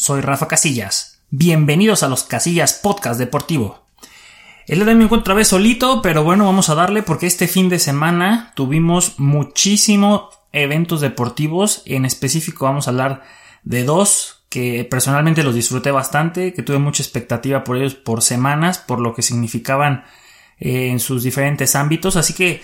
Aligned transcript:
soy 0.00 0.22
Rafa 0.22 0.48
Casillas. 0.48 1.20
Bienvenidos 1.28 2.02
a 2.02 2.08
los 2.08 2.22
Casillas 2.22 2.72
Podcast 2.72 3.20
Deportivo. 3.20 3.84
El 4.66 4.76
día 4.76 4.86
de 4.86 4.92
hoy 4.92 4.96
me 4.96 5.04
encuentro 5.04 5.24
otra 5.24 5.34
vez 5.34 5.48
solito, 5.48 6.00
pero 6.00 6.24
bueno, 6.24 6.46
vamos 6.46 6.70
a 6.70 6.74
darle 6.74 7.02
porque 7.02 7.26
este 7.26 7.46
fin 7.46 7.68
de 7.68 7.78
semana 7.78 8.52
tuvimos 8.56 9.18
muchísimos 9.18 10.38
eventos 10.52 11.02
deportivos. 11.02 11.82
En 11.84 12.06
específico 12.06 12.64
vamos 12.64 12.86
a 12.86 12.92
hablar 12.92 13.24
de 13.62 13.84
dos 13.84 14.42
que 14.48 14.84
personalmente 14.90 15.42
los 15.42 15.54
disfruté 15.54 15.90
bastante, 15.90 16.54
que 16.54 16.62
tuve 16.62 16.78
mucha 16.78 17.02
expectativa 17.02 17.62
por 17.62 17.76
ellos 17.76 17.94
por 17.94 18.22
semanas, 18.22 18.78
por 18.78 19.00
lo 19.00 19.14
que 19.14 19.20
significaban 19.20 20.04
eh, 20.58 20.88
en 20.88 20.98
sus 20.98 21.24
diferentes 21.24 21.76
ámbitos. 21.76 22.16
Así 22.16 22.32
que, 22.32 22.62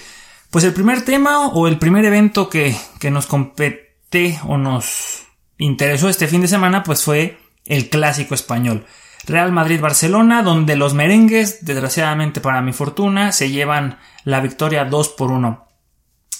pues 0.50 0.64
el 0.64 0.73
primer 0.73 1.02
tema 1.02 1.48
o 1.48 1.68
el 1.68 1.78
primer 1.78 2.06
evento 2.06 2.48
que, 2.48 2.74
que 2.98 3.10
nos 3.10 3.27
compete 3.27 4.41
o 4.46 4.56
nos 4.56 5.25
interesó 5.59 6.09
este 6.09 6.27
fin 6.27 6.41
de 6.41 6.48
semana, 6.48 6.83
pues 6.83 7.05
fue 7.05 7.38
el 7.64 7.88
clásico 7.88 8.34
español. 8.34 8.87
Real 9.27 9.52
Madrid-Barcelona, 9.52 10.42
donde 10.42 10.77
los 10.77 10.95
merengues, 10.95 11.64
desgraciadamente 11.64 12.41
para 12.41 12.62
mi 12.62 12.73
fortuna, 12.73 13.33
se 13.33 13.51
llevan 13.51 13.98
la 14.24 14.41
victoria 14.41 14.84
2 14.84 15.09
por 15.11 15.33
1. 15.33 15.66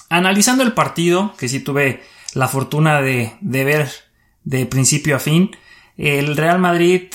Analizando 0.09 0.62
el 0.62 0.73
partido, 0.73 1.34
que 1.37 1.48
sí 1.48 1.60
tuve 1.60 2.02
la 2.34 2.47
fortuna 2.47 3.01
de, 3.01 3.33
de 3.41 3.65
ver 3.65 3.91
de 4.45 4.66
principio 4.66 5.16
a 5.16 5.19
fin, 5.19 5.57
el 5.96 6.37
Real 6.37 6.60
Madrid 6.60 7.09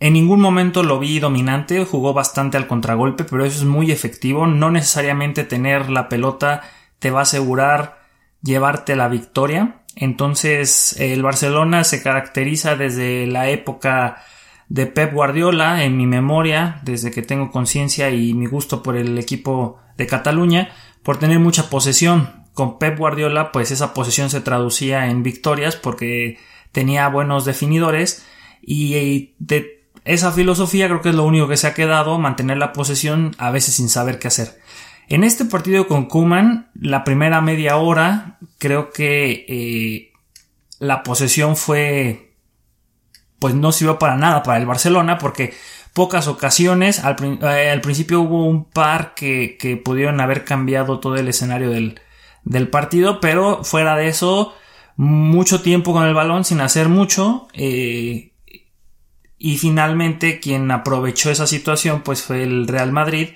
en 0.00 0.12
ningún 0.12 0.40
momento 0.40 0.82
lo 0.82 0.98
vi 1.00 1.18
dominante, 1.18 1.84
jugó 1.84 2.12
bastante 2.12 2.56
al 2.56 2.68
contragolpe, 2.68 3.24
pero 3.24 3.44
eso 3.44 3.58
es 3.58 3.64
muy 3.64 3.90
efectivo. 3.90 4.46
No 4.46 4.70
necesariamente 4.70 5.42
tener 5.42 5.90
la 5.90 6.08
pelota 6.08 6.62
te 7.00 7.10
va 7.10 7.20
a 7.20 7.22
asegurar 7.22 7.98
llevarte 8.42 8.94
la 8.94 9.08
victoria. 9.08 9.77
Entonces 10.00 10.94
el 11.00 11.24
Barcelona 11.24 11.82
se 11.82 12.00
caracteriza 12.00 12.76
desde 12.76 13.26
la 13.26 13.50
época 13.50 14.22
de 14.68 14.86
Pep 14.86 15.12
Guardiola 15.12 15.82
en 15.82 15.96
mi 15.96 16.06
memoria, 16.06 16.80
desde 16.84 17.10
que 17.10 17.22
tengo 17.22 17.50
conciencia 17.50 18.10
y 18.10 18.32
mi 18.32 18.46
gusto 18.46 18.80
por 18.80 18.96
el 18.96 19.18
equipo 19.18 19.80
de 19.96 20.06
Cataluña, 20.06 20.70
por 21.02 21.18
tener 21.18 21.40
mucha 21.40 21.68
posesión. 21.68 22.46
Con 22.54 22.78
Pep 22.78 22.96
Guardiola, 22.96 23.50
pues 23.50 23.72
esa 23.72 23.92
posesión 23.92 24.30
se 24.30 24.40
traducía 24.40 25.10
en 25.10 25.24
victorias 25.24 25.74
porque 25.74 26.38
tenía 26.70 27.08
buenos 27.08 27.44
definidores 27.44 28.24
y 28.62 29.34
de 29.40 29.84
esa 30.04 30.30
filosofía 30.30 30.86
creo 30.86 31.02
que 31.02 31.08
es 31.08 31.14
lo 31.16 31.24
único 31.24 31.48
que 31.48 31.56
se 31.56 31.66
ha 31.66 31.74
quedado, 31.74 32.18
mantener 32.18 32.58
la 32.58 32.72
posesión 32.72 33.34
a 33.38 33.50
veces 33.50 33.74
sin 33.74 33.88
saber 33.88 34.20
qué 34.20 34.28
hacer. 34.28 34.60
En 35.08 35.24
este 35.24 35.46
partido 35.46 35.86
con 35.88 36.04
Kuman, 36.04 36.70
la 36.78 37.02
primera 37.02 37.40
media 37.40 37.78
hora, 37.78 38.38
creo 38.58 38.90
que 38.90 39.46
eh, 39.48 40.12
la 40.80 41.02
posesión 41.02 41.56
fue, 41.56 42.34
pues 43.38 43.54
no 43.54 43.72
sirvió 43.72 43.98
para 43.98 44.16
nada 44.16 44.42
para 44.42 44.58
el 44.58 44.66
Barcelona, 44.66 45.16
porque 45.16 45.54
pocas 45.94 46.28
ocasiones, 46.28 47.04
al, 47.04 47.16
eh, 47.42 47.80
principio 47.82 48.20
hubo 48.20 48.44
un 48.44 48.66
par 48.66 49.14
que, 49.14 49.80
pudieron 49.82 50.20
haber 50.20 50.44
cambiado 50.44 51.00
todo 51.00 51.16
el 51.16 51.28
escenario 51.28 51.70
del, 51.70 52.68
partido, 52.68 53.20
pero 53.20 53.64
fuera 53.64 53.96
de 53.96 54.08
eso, 54.08 54.54
mucho 54.96 55.62
tiempo 55.62 55.94
con 55.94 56.06
el 56.06 56.14
balón 56.14 56.44
sin 56.44 56.60
hacer 56.60 56.90
mucho. 56.90 57.48
Eh, 57.54 58.32
y 59.38 59.56
finalmente 59.56 60.40
quien 60.40 60.70
aprovechó 60.70 61.30
esa 61.30 61.46
situación 61.46 62.02
pues 62.02 62.22
fue 62.22 62.42
el 62.42 62.66
Real 62.66 62.90
Madrid 62.90 63.28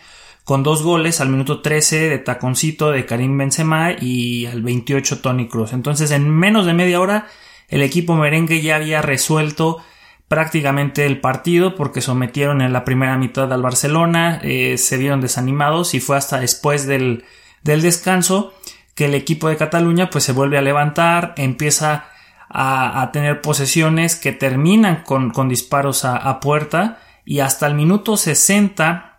con 0.44 0.62
dos 0.62 0.82
goles 0.82 1.20
al 1.20 1.28
minuto 1.28 1.60
13 1.62 2.08
de 2.08 2.18
taconcito 2.18 2.90
de 2.90 3.06
Karim 3.06 3.36
Benzema 3.38 3.92
y 3.92 4.46
al 4.46 4.62
28 4.62 5.20
Tony 5.20 5.48
Cruz. 5.48 5.72
Entonces 5.72 6.10
en 6.10 6.28
menos 6.28 6.66
de 6.66 6.74
media 6.74 7.00
hora 7.00 7.26
el 7.68 7.82
equipo 7.82 8.14
merengue 8.16 8.60
ya 8.60 8.76
había 8.76 9.02
resuelto 9.02 9.78
prácticamente 10.28 11.06
el 11.06 11.20
partido 11.20 11.74
porque 11.74 12.00
sometieron 12.00 12.60
en 12.62 12.72
la 12.72 12.84
primera 12.84 13.16
mitad 13.18 13.52
al 13.52 13.62
Barcelona, 13.62 14.40
eh, 14.42 14.78
se 14.78 14.96
vieron 14.96 15.20
desanimados 15.20 15.94
y 15.94 16.00
fue 16.00 16.16
hasta 16.16 16.40
después 16.40 16.86
del, 16.86 17.24
del 17.62 17.82
descanso 17.82 18.54
que 18.94 19.06
el 19.06 19.14
equipo 19.14 19.48
de 19.48 19.56
Cataluña 19.56 20.10
pues 20.10 20.24
se 20.24 20.32
vuelve 20.32 20.58
a 20.58 20.62
levantar, 20.62 21.34
empieza 21.36 22.06
a, 22.48 23.10
tener 23.12 23.40
posesiones 23.40 24.16
que 24.16 24.32
terminan 24.32 25.04
con, 25.04 25.30
con 25.30 25.48
disparos 25.48 26.04
a, 26.04 26.16
a 26.16 26.40
puerta 26.40 26.98
y 27.24 27.40
hasta 27.40 27.66
el 27.66 27.74
minuto 27.74 28.18
60 28.18 29.11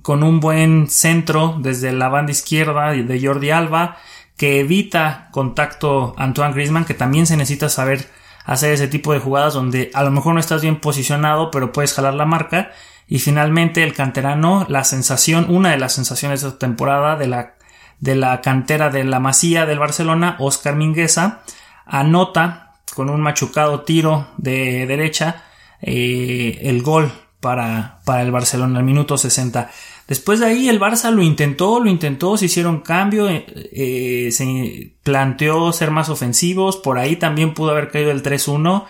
con 0.00 0.22
un 0.22 0.40
buen 0.40 0.88
centro 0.88 1.56
desde 1.58 1.92
la 1.92 2.08
banda 2.08 2.32
izquierda 2.32 2.92
de 2.92 3.20
Jordi 3.22 3.50
Alba 3.50 3.98
que 4.36 4.60
evita 4.60 5.28
contacto 5.30 6.14
Antoine 6.16 6.54
Griezmann 6.54 6.86
que 6.86 6.94
también 6.94 7.26
se 7.26 7.36
necesita 7.36 7.68
saber 7.68 8.08
hacer 8.44 8.72
ese 8.72 8.88
tipo 8.88 9.12
de 9.12 9.20
jugadas 9.20 9.54
donde 9.54 9.90
a 9.94 10.02
lo 10.02 10.10
mejor 10.10 10.34
no 10.34 10.40
estás 10.40 10.62
bien 10.62 10.80
posicionado 10.80 11.50
pero 11.50 11.72
puedes 11.72 11.92
jalar 11.94 12.14
la 12.14 12.24
marca. 12.24 12.70
Y 13.06 13.18
finalmente 13.18 13.82
el 13.82 13.92
canterano 13.92 14.64
la 14.68 14.84
sensación 14.84 15.46
una 15.50 15.70
de 15.70 15.78
las 15.78 15.92
sensaciones 15.92 16.40
de 16.40 16.48
esta 16.48 16.58
temporada 16.58 17.16
de 17.16 17.26
la 17.26 17.54
de 18.00 18.16
la 18.16 18.40
cantera 18.40 18.90
de 18.90 19.04
la 19.04 19.20
Masía 19.20 19.66
del 19.66 19.78
Barcelona 19.78 20.36
Oscar 20.38 20.76
Mingueza 20.76 21.42
anota 21.84 22.72
con 22.94 23.10
un 23.10 23.20
machucado 23.20 23.82
tiro 23.82 24.28
de 24.38 24.86
derecha 24.86 25.44
eh, 25.82 26.58
el 26.62 26.82
gol 26.82 27.12
para, 27.42 28.00
para 28.04 28.22
el 28.22 28.30
Barcelona 28.30 28.78
al 28.78 28.84
minuto 28.84 29.18
60. 29.18 29.68
Después 30.06 30.38
de 30.38 30.46
ahí 30.46 30.68
el 30.68 30.80
Barça 30.80 31.10
lo 31.10 31.22
intentó, 31.22 31.80
lo 31.80 31.90
intentó, 31.90 32.36
se 32.36 32.46
hicieron 32.46 32.80
cambio, 32.80 33.28
eh, 33.28 33.44
eh, 33.72 34.28
se 34.30 34.94
planteó 35.02 35.72
ser 35.72 35.90
más 35.90 36.08
ofensivos, 36.08 36.76
por 36.76 36.98
ahí 36.98 37.16
también 37.16 37.52
pudo 37.52 37.72
haber 37.72 37.90
caído 37.90 38.12
el 38.12 38.22
3-1, 38.22 38.84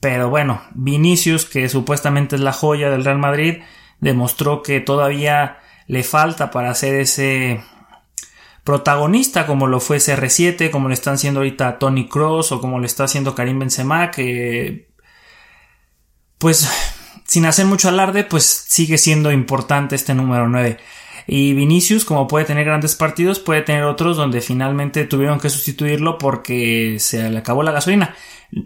pero 0.00 0.30
bueno, 0.30 0.62
Vinicius, 0.72 1.44
que 1.44 1.68
supuestamente 1.68 2.36
es 2.36 2.42
la 2.42 2.54
joya 2.54 2.88
del 2.88 3.04
Real 3.04 3.18
Madrid, 3.18 3.58
demostró 4.00 4.62
que 4.62 4.80
todavía 4.80 5.58
le 5.86 6.02
falta 6.02 6.50
para 6.50 6.74
ser 6.74 6.94
ese 6.94 7.62
protagonista 8.64 9.46
como 9.46 9.66
lo 9.66 9.78
fue 9.78 9.98
CR7, 9.98 10.70
como 10.70 10.88
lo 10.88 10.94
están 10.94 11.14
haciendo 11.14 11.40
ahorita 11.40 11.78
Tony 11.78 12.08
Cross 12.08 12.52
o 12.52 12.60
como 12.62 12.78
lo 12.78 12.86
está 12.86 13.04
haciendo 13.04 13.34
Karim 13.34 13.58
Benzema, 13.58 14.10
que 14.10 14.88
pues 16.38 16.66
sin 17.24 17.46
hacer 17.46 17.66
mucho 17.66 17.88
alarde, 17.88 18.24
pues 18.24 18.44
sigue 18.44 18.98
siendo 18.98 19.32
importante 19.32 19.94
este 19.94 20.14
número 20.14 20.48
9. 20.48 20.78
Y 21.26 21.54
Vinicius, 21.54 22.04
como 22.04 22.26
puede 22.26 22.44
tener 22.44 22.64
grandes 22.64 22.96
partidos, 22.96 23.38
puede 23.38 23.62
tener 23.62 23.84
otros 23.84 24.16
donde 24.16 24.40
finalmente 24.40 25.04
tuvieron 25.04 25.38
que 25.38 25.48
sustituirlo 25.48 26.18
porque 26.18 26.96
se 26.98 27.30
le 27.30 27.38
acabó 27.38 27.62
la 27.62 27.72
gasolina. 27.72 28.14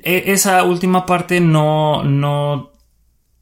E, 0.03 0.32
esa 0.32 0.65
última 0.65 1.04
parte 1.04 1.41
no, 1.41 2.04
no 2.04 2.72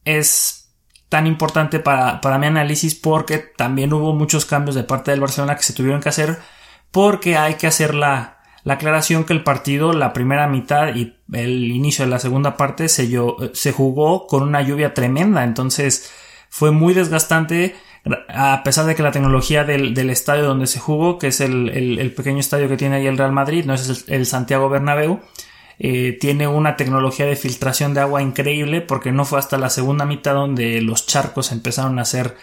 es 0.04 0.70
tan 1.08 1.26
importante 1.26 1.78
para, 1.78 2.20
para 2.20 2.38
mi 2.38 2.46
análisis 2.46 2.94
porque 2.94 3.38
también 3.38 3.92
hubo 3.92 4.14
muchos 4.14 4.44
cambios 4.44 4.74
de 4.74 4.82
parte 4.82 5.10
del 5.10 5.20
Barcelona 5.20 5.56
que 5.56 5.62
se 5.62 5.74
tuvieron 5.74 6.00
que 6.00 6.08
hacer 6.08 6.38
porque 6.90 7.36
hay 7.36 7.54
que 7.54 7.66
hacer 7.66 7.94
la, 7.94 8.41
la 8.64 8.74
aclaración 8.74 9.24
que 9.24 9.32
el 9.32 9.42
partido, 9.42 9.92
la 9.92 10.12
primera 10.12 10.46
mitad 10.46 10.94
y 10.94 11.16
el 11.32 11.70
inicio 11.70 12.04
de 12.04 12.10
la 12.10 12.18
segunda 12.18 12.56
parte 12.56 12.88
se, 12.88 13.10
se 13.52 13.72
jugó 13.72 14.26
con 14.26 14.42
una 14.42 14.62
lluvia 14.62 14.94
tremenda, 14.94 15.44
entonces 15.44 16.10
fue 16.48 16.70
muy 16.70 16.94
desgastante 16.94 17.74
a 18.28 18.62
pesar 18.64 18.86
de 18.86 18.94
que 18.94 19.02
la 19.02 19.12
tecnología 19.12 19.64
del, 19.64 20.10
estadio 20.10 20.44
donde 20.44 20.66
se 20.66 20.80
jugó, 20.80 21.18
que 21.18 21.28
es 21.28 21.40
el, 21.40 22.12
pequeño 22.16 22.40
estadio 22.40 22.68
que 22.68 22.76
tiene 22.76 22.96
ahí 22.96 23.06
el 23.06 23.18
Real 23.18 23.32
Madrid, 23.32 23.64
no 23.64 23.74
es 23.74 24.04
el, 24.08 24.26
Santiago 24.26 24.68
Bernabéu, 24.68 25.20
eh, 25.78 26.16
tiene 26.20 26.48
una 26.48 26.76
tecnología 26.76 27.26
de 27.26 27.36
filtración 27.36 27.94
de 27.94 28.00
agua 28.00 28.22
increíble 28.22 28.80
porque 28.80 29.12
no 29.12 29.24
fue 29.24 29.38
hasta 29.38 29.58
la 29.58 29.70
segunda 29.70 30.04
mitad 30.04 30.34
donde 30.34 30.80
los 30.80 31.06
charcos 31.06 31.53
empezaron 31.53 31.98
a 31.98 32.04
ser 32.04 32.36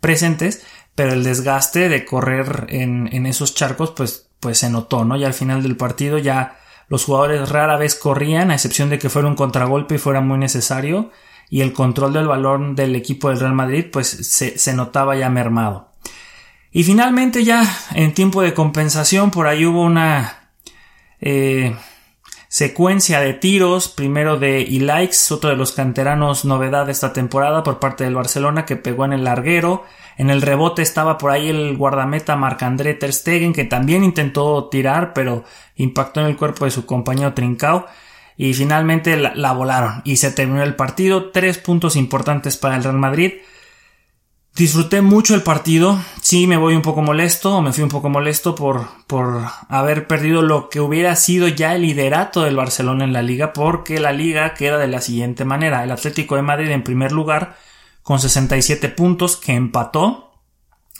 presentes, 0.00 0.66
pero 0.94 1.12
el 1.12 1.24
desgaste 1.24 1.88
de 1.88 2.04
correr 2.04 2.66
en, 2.68 3.08
en 3.12 3.26
esos 3.26 3.54
charcos 3.54 3.92
pues 3.92 4.23
pues 4.44 4.58
se 4.58 4.68
notó, 4.68 5.06
¿no? 5.06 5.16
Y 5.16 5.24
al 5.24 5.32
final 5.32 5.62
del 5.62 5.74
partido 5.78 6.18
ya 6.18 6.58
los 6.88 7.06
jugadores 7.06 7.48
rara 7.48 7.78
vez 7.78 7.94
corrían, 7.94 8.50
a 8.50 8.54
excepción 8.54 8.90
de 8.90 8.98
que 8.98 9.08
fuera 9.08 9.26
un 9.26 9.36
contragolpe 9.36 9.94
y 9.94 9.98
fuera 9.98 10.20
muy 10.20 10.36
necesario, 10.36 11.10
y 11.48 11.62
el 11.62 11.72
control 11.72 12.12
del 12.12 12.28
balón 12.28 12.74
del 12.74 12.94
equipo 12.94 13.30
del 13.30 13.40
Real 13.40 13.54
Madrid 13.54 13.86
pues 13.90 14.06
se, 14.06 14.74
notaba 14.74 15.16
ya 15.16 15.30
mermado. 15.30 15.94
Y 16.72 16.84
finalmente 16.84 17.42
ya 17.42 17.66
en 17.94 18.12
tiempo 18.12 18.42
de 18.42 18.52
compensación 18.52 19.30
por 19.30 19.46
ahí 19.46 19.64
hubo 19.64 19.82
una 19.82 20.50
eh, 21.22 21.74
secuencia 22.54 23.18
de 23.18 23.34
tiros, 23.34 23.88
primero 23.88 24.38
de 24.38 24.60
Ilaix, 24.60 25.32
otro 25.32 25.50
de 25.50 25.56
los 25.56 25.72
canteranos 25.72 26.44
novedad 26.44 26.86
de 26.86 26.92
esta 26.92 27.12
temporada 27.12 27.64
por 27.64 27.80
parte 27.80 28.04
del 28.04 28.14
Barcelona 28.14 28.64
que 28.64 28.76
pegó 28.76 29.04
en 29.04 29.12
el 29.12 29.24
larguero, 29.24 29.82
en 30.18 30.30
el 30.30 30.40
rebote 30.40 30.80
estaba 30.80 31.18
por 31.18 31.32
ahí 31.32 31.48
el 31.48 31.76
guardameta 31.76 32.36
Marc-André 32.36 32.94
Ter 32.94 33.12
Stegen, 33.12 33.52
que 33.52 33.64
también 33.64 34.04
intentó 34.04 34.68
tirar, 34.68 35.14
pero 35.14 35.42
impactó 35.74 36.20
en 36.20 36.26
el 36.28 36.36
cuerpo 36.36 36.64
de 36.64 36.70
su 36.70 36.86
compañero 36.86 37.34
Trincao. 37.34 37.86
Y 38.36 38.54
finalmente 38.54 39.16
la, 39.16 39.52
volaron 39.52 40.02
y 40.04 40.18
se 40.18 40.30
terminó 40.30 40.62
el 40.62 40.76
partido. 40.76 41.32
Tres 41.32 41.58
puntos 41.58 41.96
importantes 41.96 42.56
para 42.56 42.76
el 42.76 42.84
Real 42.84 42.98
Madrid. 42.98 43.32
Disfruté 44.56 45.02
mucho 45.02 45.34
el 45.34 45.42
partido. 45.42 46.00
Sí, 46.22 46.46
me 46.46 46.56
voy 46.56 46.76
un 46.76 46.82
poco 46.82 47.02
molesto, 47.02 47.56
o 47.56 47.60
me 47.60 47.72
fui 47.72 47.82
un 47.82 47.90
poco 47.90 48.08
molesto 48.08 48.54
por, 48.54 48.86
por 49.08 49.42
haber 49.68 50.06
perdido 50.06 50.42
lo 50.42 50.68
que 50.68 50.80
hubiera 50.80 51.16
sido 51.16 51.48
ya 51.48 51.74
el 51.74 51.82
liderato 51.82 52.42
del 52.42 52.54
Barcelona 52.54 53.02
en 53.02 53.12
la 53.12 53.22
liga, 53.22 53.52
porque 53.52 53.98
la 53.98 54.12
liga 54.12 54.54
queda 54.54 54.78
de 54.78 54.86
la 54.86 55.00
siguiente 55.00 55.44
manera. 55.44 55.82
El 55.82 55.90
Atlético 55.90 56.36
de 56.36 56.42
Madrid 56.42 56.70
en 56.70 56.84
primer 56.84 57.10
lugar, 57.10 57.56
con 58.04 58.20
67 58.20 58.90
puntos, 58.90 59.36
que 59.36 59.54
empató 59.54 60.34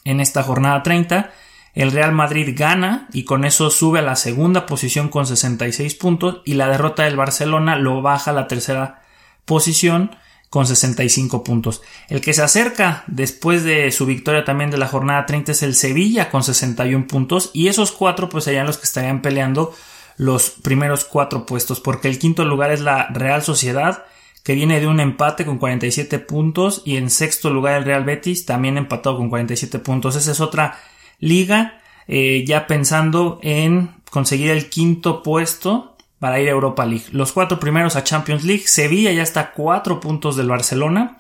en 0.04 0.18
esta 0.18 0.42
jornada 0.42 0.82
30. 0.82 1.30
El 1.74 1.92
Real 1.92 2.10
Madrid 2.10 2.56
gana 2.56 3.08
y 3.12 3.22
con 3.22 3.44
eso 3.44 3.70
sube 3.70 4.00
a 4.00 4.02
la 4.02 4.16
segunda 4.16 4.66
posición 4.66 5.08
con 5.08 5.26
66 5.26 5.94
puntos 5.94 6.42
y 6.44 6.54
la 6.54 6.66
derrota 6.66 7.04
del 7.04 7.16
Barcelona 7.16 7.76
lo 7.76 8.02
baja 8.02 8.32
a 8.32 8.34
la 8.34 8.48
tercera 8.48 9.02
posición 9.44 10.16
con 10.54 10.68
65 10.68 11.42
puntos. 11.42 11.82
El 12.08 12.20
que 12.20 12.32
se 12.32 12.40
acerca 12.40 13.02
después 13.08 13.64
de 13.64 13.90
su 13.90 14.06
victoria 14.06 14.44
también 14.44 14.70
de 14.70 14.78
la 14.78 14.86
jornada 14.86 15.26
30 15.26 15.50
es 15.50 15.64
el 15.64 15.74
Sevilla 15.74 16.30
con 16.30 16.44
61 16.44 17.08
puntos 17.08 17.50
y 17.52 17.66
esos 17.66 17.90
cuatro 17.90 18.28
pues 18.28 18.44
serían 18.44 18.68
los 18.68 18.78
que 18.78 18.84
estarían 18.84 19.20
peleando 19.20 19.74
los 20.16 20.50
primeros 20.50 21.06
cuatro 21.06 21.44
puestos 21.44 21.80
porque 21.80 22.06
el 22.06 22.20
quinto 22.20 22.44
lugar 22.44 22.70
es 22.70 22.80
la 22.80 23.08
Real 23.08 23.42
Sociedad 23.42 24.04
que 24.44 24.54
viene 24.54 24.78
de 24.78 24.86
un 24.86 25.00
empate 25.00 25.44
con 25.44 25.58
47 25.58 26.20
puntos 26.20 26.82
y 26.84 26.98
en 26.98 27.10
sexto 27.10 27.50
lugar 27.50 27.74
el 27.74 27.84
Real 27.84 28.04
Betis 28.04 28.46
también 28.46 28.78
empatado 28.78 29.16
con 29.16 29.30
47 29.30 29.80
puntos. 29.80 30.14
Esa 30.14 30.30
es 30.30 30.40
otra 30.40 30.78
liga 31.18 31.80
eh, 32.06 32.44
ya 32.46 32.68
pensando 32.68 33.40
en 33.42 33.90
conseguir 34.08 34.52
el 34.52 34.70
quinto 34.70 35.24
puesto 35.24 35.93
para 36.24 36.40
ir 36.40 36.48
a 36.48 36.52
Europa 36.52 36.86
League. 36.86 37.04
Los 37.12 37.32
cuatro 37.32 37.60
primeros 37.60 37.96
a 37.96 38.02
Champions 38.02 38.44
League. 38.44 38.62
Sevilla 38.66 39.12
ya 39.12 39.22
está 39.22 39.40
a 39.40 39.50
cuatro 39.52 40.00
puntos 40.00 40.36
del 40.36 40.48
Barcelona. 40.48 41.18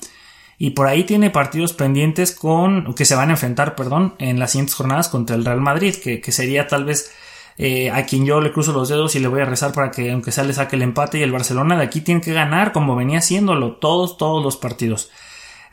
Y 0.56 0.70
por 0.70 0.86
ahí 0.86 1.04
tiene 1.04 1.28
partidos 1.28 1.74
pendientes 1.74 2.32
con. 2.32 2.94
que 2.94 3.04
se 3.04 3.14
van 3.14 3.28
a 3.28 3.32
enfrentar, 3.32 3.74
perdón, 3.76 4.14
en 4.18 4.38
las 4.38 4.52
siguientes 4.52 4.74
jornadas 4.74 5.10
contra 5.10 5.36
el 5.36 5.44
Real 5.44 5.60
Madrid. 5.60 5.94
Que, 5.94 6.32
sería 6.32 6.68
tal 6.68 6.86
vez 6.86 7.12
eh, 7.58 7.90
a 7.90 8.06
quien 8.06 8.24
yo 8.24 8.40
le 8.40 8.50
cruzo 8.50 8.72
los 8.72 8.88
dedos 8.88 9.14
y 9.14 9.18
le 9.18 9.28
voy 9.28 9.42
a 9.42 9.44
rezar 9.44 9.72
para 9.72 9.90
que 9.90 10.10
aunque 10.10 10.32
sea 10.32 10.44
le 10.44 10.54
saque 10.54 10.76
el 10.76 10.80
empate. 10.80 11.18
Y 11.18 11.22
el 11.22 11.32
Barcelona 11.32 11.76
de 11.76 11.82
aquí 11.82 12.00
tiene 12.00 12.22
que 12.22 12.32
ganar 12.32 12.72
como 12.72 12.96
venía 12.96 13.18
haciéndolo 13.18 13.72
todos, 13.72 14.16
todos 14.16 14.42
los 14.42 14.56
partidos. 14.56 15.10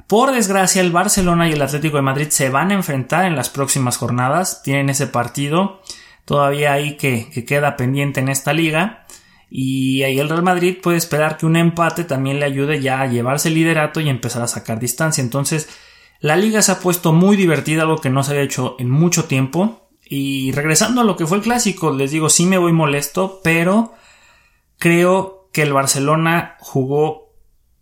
Por 0.07 0.33
desgracia, 0.33 0.81
el 0.81 0.91
Barcelona 0.91 1.47
y 1.47 1.53
el 1.53 1.61
Atlético 1.61 1.95
de 1.95 2.03
Madrid 2.03 2.27
se 2.31 2.49
van 2.49 2.71
a 2.71 2.73
enfrentar 2.73 3.23
en 3.23 3.37
las 3.37 3.47
próximas 3.47 3.95
jornadas. 3.95 4.61
Tienen 4.61 4.89
ese 4.89 5.07
partido 5.07 5.79
todavía 6.25 6.73
ahí 6.73 6.97
que, 6.97 7.29
que 7.33 7.45
queda 7.45 7.77
pendiente 7.77 8.19
en 8.19 8.27
esta 8.27 8.51
liga. 8.51 9.05
Y 9.53 10.03
ahí 10.03 10.17
el 10.17 10.29
Real 10.29 10.43
Madrid 10.43 10.77
puede 10.81 10.97
esperar 10.97 11.37
que 11.37 11.45
un 11.45 11.57
empate 11.57 12.05
también 12.05 12.39
le 12.39 12.45
ayude 12.45 12.79
ya 12.79 13.01
a 13.01 13.07
llevarse 13.07 13.49
el 13.49 13.55
liderato 13.55 13.99
y 13.99 14.07
empezar 14.07 14.41
a 14.41 14.47
sacar 14.47 14.79
distancia. 14.79 15.21
Entonces, 15.21 15.67
la 16.21 16.37
liga 16.37 16.61
se 16.61 16.71
ha 16.71 16.79
puesto 16.79 17.11
muy 17.11 17.35
divertida, 17.35 17.81
algo 17.81 17.99
que 17.99 18.09
no 18.09 18.23
se 18.23 18.31
había 18.31 18.43
hecho 18.43 18.77
en 18.79 18.89
mucho 18.89 19.25
tiempo. 19.25 19.89
Y 20.05 20.53
regresando 20.53 21.01
a 21.01 21.03
lo 21.03 21.17
que 21.17 21.27
fue 21.27 21.35
el 21.37 21.43
clásico, 21.43 21.91
les 21.91 22.11
digo, 22.11 22.29
sí 22.29 22.45
me 22.45 22.57
voy 22.57 22.71
molesto, 22.71 23.41
pero 23.43 23.93
creo 24.77 25.49
que 25.51 25.63
el 25.63 25.73
Barcelona 25.73 26.55
jugó 26.61 27.33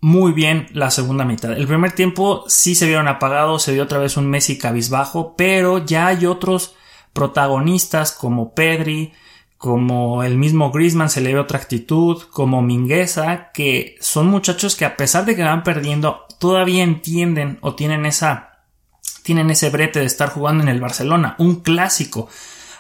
muy 0.01 0.31
bien 0.31 0.69
la 0.74 0.89
segunda 0.89 1.24
mitad. 1.24 1.51
El 1.51 1.68
primer 1.68 1.92
tiempo 1.92 2.45
sí 2.48 2.74
se 2.74 2.88
vieron 2.88 3.07
apagados, 3.07 3.62
se 3.62 3.74
vio 3.74 3.83
otra 3.83 4.00
vez 4.00 4.18
un 4.18 4.27
Messi 4.27 4.57
cabizbajo, 4.57 5.36
pero 5.36 5.86
ya 5.86 6.07
hay 6.07 6.25
otros 6.25 6.75
protagonistas 7.13 8.12
como 8.12 8.56
Pedri, 8.56 9.13
como 9.60 10.24
el 10.24 10.38
mismo 10.38 10.72
Griezmann 10.72 11.10
se 11.10 11.20
le 11.20 11.34
ve 11.34 11.40
otra 11.42 11.60
actitud, 11.60 12.24
como 12.32 12.62
Mingueza, 12.62 13.52
que 13.52 13.98
son 14.00 14.28
muchachos 14.28 14.78
que 14.78 14.86
a 14.86 14.96
pesar 14.96 15.26
de 15.26 15.36
que 15.36 15.44
van 15.44 15.64
perdiendo, 15.64 16.26
todavía 16.40 16.82
entienden 16.82 17.60
o 17.60 17.76
tienen 17.76 18.06
esa, 18.06 18.62
tienen 19.22 19.50
ese 19.50 19.70
brete 19.70 20.00
de 20.00 20.06
estar 20.06 20.30
jugando 20.30 20.64
en 20.64 20.70
el 20.70 20.80
Barcelona, 20.80 21.36
un 21.40 21.58
clásico. 21.58 22.30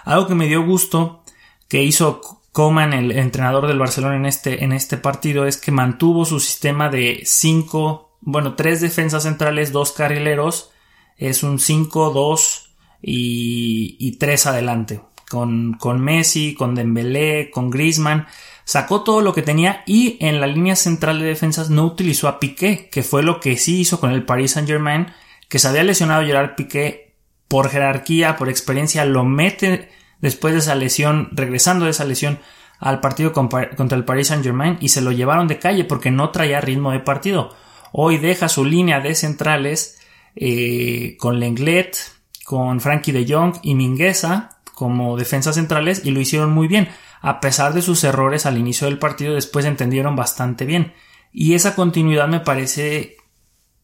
Algo 0.05 0.27
que 0.27 0.35
me 0.35 0.47
dio 0.47 0.65
gusto 0.65 1.25
que 1.67 1.83
hizo 1.83 2.21
Coman, 2.53 2.93
el 2.93 3.11
entrenador 3.11 3.67
del 3.67 3.77
Barcelona 3.77 4.15
en 4.15 4.25
este, 4.25 4.63
en 4.63 4.71
este 4.71 4.95
partido, 4.95 5.45
es 5.45 5.57
que 5.57 5.73
mantuvo 5.73 6.23
su 6.23 6.39
sistema 6.39 6.87
de 6.87 7.23
cinco, 7.25 8.17
bueno, 8.21 8.55
tres 8.55 8.79
defensas 8.79 9.23
centrales, 9.23 9.73
dos 9.73 9.91
carrileros, 9.91 10.71
es 11.17 11.43
un 11.43 11.57
5-2 11.57 12.69
y, 13.01 13.97
y 13.99 14.13
tres 14.13 14.45
adelante 14.45 15.01
con, 15.29 15.73
con 15.73 16.01
Messi, 16.01 16.53
con 16.53 16.75
Dembélé, 16.75 17.51
con 17.51 17.69
Griezmann, 17.69 18.27
sacó 18.65 19.03
todo 19.03 19.21
lo 19.21 19.33
que 19.33 19.41
tenía 19.41 19.83
y 19.85 20.17
en 20.19 20.41
la 20.41 20.47
línea 20.47 20.75
central 20.75 21.19
de 21.19 21.25
defensas 21.25 21.69
no 21.69 21.85
utilizó 21.85 22.27
a 22.27 22.39
Piqué, 22.39 22.89
que 22.91 23.03
fue 23.03 23.23
lo 23.23 23.39
que 23.39 23.55
sí 23.57 23.79
hizo 23.79 23.99
con 23.99 24.11
el 24.11 24.25
Paris 24.25 24.51
Saint 24.51 24.67
Germain, 24.67 25.07
que 25.47 25.59
se 25.59 25.67
había 25.67 25.83
lesionado 25.83 26.25
Gerard 26.25 26.55
Piqué 26.55 27.15
por 27.47 27.69
jerarquía, 27.69 28.35
por 28.35 28.49
experiencia, 28.49 29.05
lo 29.05 29.23
mete 29.23 29.89
después 30.19 30.53
de 30.53 30.59
esa 30.59 30.75
lesión, 30.75 31.29
regresando 31.31 31.85
de 31.85 31.91
esa 31.91 32.05
lesión 32.05 32.39
al 32.79 32.99
partido 32.99 33.33
contra 33.33 33.97
el 33.97 34.05
Paris 34.05 34.27
Saint 34.27 34.43
Germain 34.43 34.77
y 34.79 34.89
se 34.89 35.01
lo 35.01 35.11
llevaron 35.11 35.47
de 35.47 35.59
calle 35.59 35.83
porque 35.83 36.11
no 36.11 36.29
traía 36.29 36.61
ritmo 36.61 36.91
de 36.91 36.99
partido. 36.99 37.55
Hoy 37.91 38.17
deja 38.17 38.49
su 38.49 38.65
línea 38.65 38.99
de 38.99 39.15
centrales 39.15 39.99
eh, 40.35 41.17
con 41.17 41.39
Lenglet, 41.39 41.97
con 42.45 42.79
Frankie 42.79 43.11
de 43.11 43.25
Jong 43.27 43.55
y 43.63 43.75
Mingueza 43.75 44.58
como 44.79 45.17
defensas 45.17 45.55
centrales 45.55 46.03
y 46.05 46.11
lo 46.11 46.21
hicieron 46.21 46.51
muy 46.53 46.69
bien. 46.69 46.87
A 47.19 47.41
pesar 47.41 47.73
de 47.73 47.81
sus 47.81 48.05
errores 48.05 48.45
al 48.45 48.57
inicio 48.57 48.87
del 48.87 48.97
partido, 48.97 49.35
después 49.35 49.65
entendieron 49.65 50.15
bastante 50.15 50.63
bien. 50.63 50.93
Y 51.33 51.53
esa 51.53 51.75
continuidad 51.75 52.29
me 52.29 52.39
parece 52.39 53.17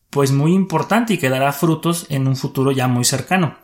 pues 0.09 0.31
muy 0.31 0.53
importante 0.53 1.15
y 1.15 1.17
que 1.17 1.27
dará 1.27 1.51
frutos 1.51 2.05
en 2.07 2.29
un 2.29 2.37
futuro 2.37 2.71
ya 2.71 2.87
muy 2.87 3.03
cercano. 3.03 3.57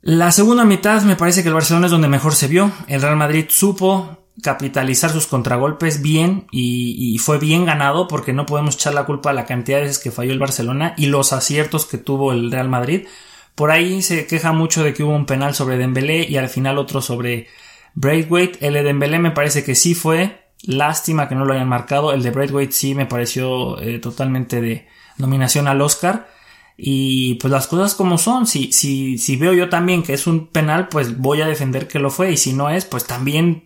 La 0.00 0.32
segunda 0.32 0.64
mitad 0.64 1.02
me 1.02 1.16
parece 1.16 1.42
que 1.42 1.48
el 1.48 1.54
Barcelona 1.54 1.84
es 1.84 1.92
donde 1.92 2.08
mejor 2.08 2.34
se 2.34 2.48
vio. 2.48 2.72
El 2.86 3.02
Real 3.02 3.16
Madrid 3.16 3.44
supo 3.50 4.24
capitalizar 4.42 5.10
sus 5.10 5.26
contragolpes 5.26 6.00
bien 6.00 6.46
y, 6.50 6.96
y, 7.14 7.18
fue 7.18 7.38
bien 7.38 7.66
ganado 7.66 8.08
porque 8.08 8.32
no 8.32 8.46
podemos 8.46 8.76
echar 8.76 8.94
la 8.94 9.04
culpa 9.04 9.30
a 9.30 9.34
la 9.34 9.44
cantidad 9.44 9.78
de 9.78 9.84
veces 9.84 10.02
que 10.02 10.10
falló 10.10 10.32
el 10.32 10.38
Barcelona 10.38 10.94
y 10.96 11.06
los 11.06 11.34
aciertos 11.34 11.84
que 11.84 11.98
tuvo 11.98 12.32
el 12.32 12.50
Real 12.50 12.70
Madrid 12.70 13.06
por 13.54 13.70
ahí 13.70 14.02
se 14.02 14.26
queja 14.26 14.52
mucho 14.52 14.82
de 14.82 14.94
que 14.94 15.04
hubo 15.04 15.14
un 15.14 15.26
penal 15.26 15.54
sobre 15.54 15.78
Dembélé 15.78 16.26
y 16.28 16.36
al 16.36 16.48
final 16.48 16.78
otro 16.78 17.00
sobre 17.00 17.48
Braithwaite. 17.94 18.66
El 18.66 18.74
de 18.74 18.82
Dembélé 18.82 19.18
me 19.18 19.30
parece 19.30 19.64
que 19.64 19.74
sí 19.74 19.94
fue. 19.94 20.44
Lástima 20.62 21.28
que 21.28 21.34
no 21.34 21.44
lo 21.44 21.52
hayan 21.52 21.68
marcado. 21.68 22.12
El 22.12 22.22
de 22.22 22.30
Braithwaite 22.30 22.72
sí 22.72 22.94
me 22.94 23.06
pareció 23.06 23.80
eh, 23.80 23.98
totalmente 23.98 24.60
de 24.60 24.88
nominación 25.18 25.68
al 25.68 25.80
Oscar. 25.80 26.28
Y 26.76 27.34
pues 27.34 27.52
las 27.52 27.68
cosas 27.68 27.94
como 27.94 28.18
son. 28.18 28.46
Si, 28.46 28.72
si, 28.72 29.18
si 29.18 29.36
veo 29.36 29.52
yo 29.52 29.68
también 29.68 30.02
que 30.02 30.14
es 30.14 30.26
un 30.26 30.48
penal, 30.48 30.88
pues 30.88 31.18
voy 31.18 31.40
a 31.40 31.46
defender 31.46 31.86
que 31.86 32.00
lo 32.00 32.10
fue. 32.10 32.32
Y 32.32 32.36
si 32.36 32.52
no 32.54 32.70
es, 32.70 32.84
pues 32.84 33.06
también 33.06 33.64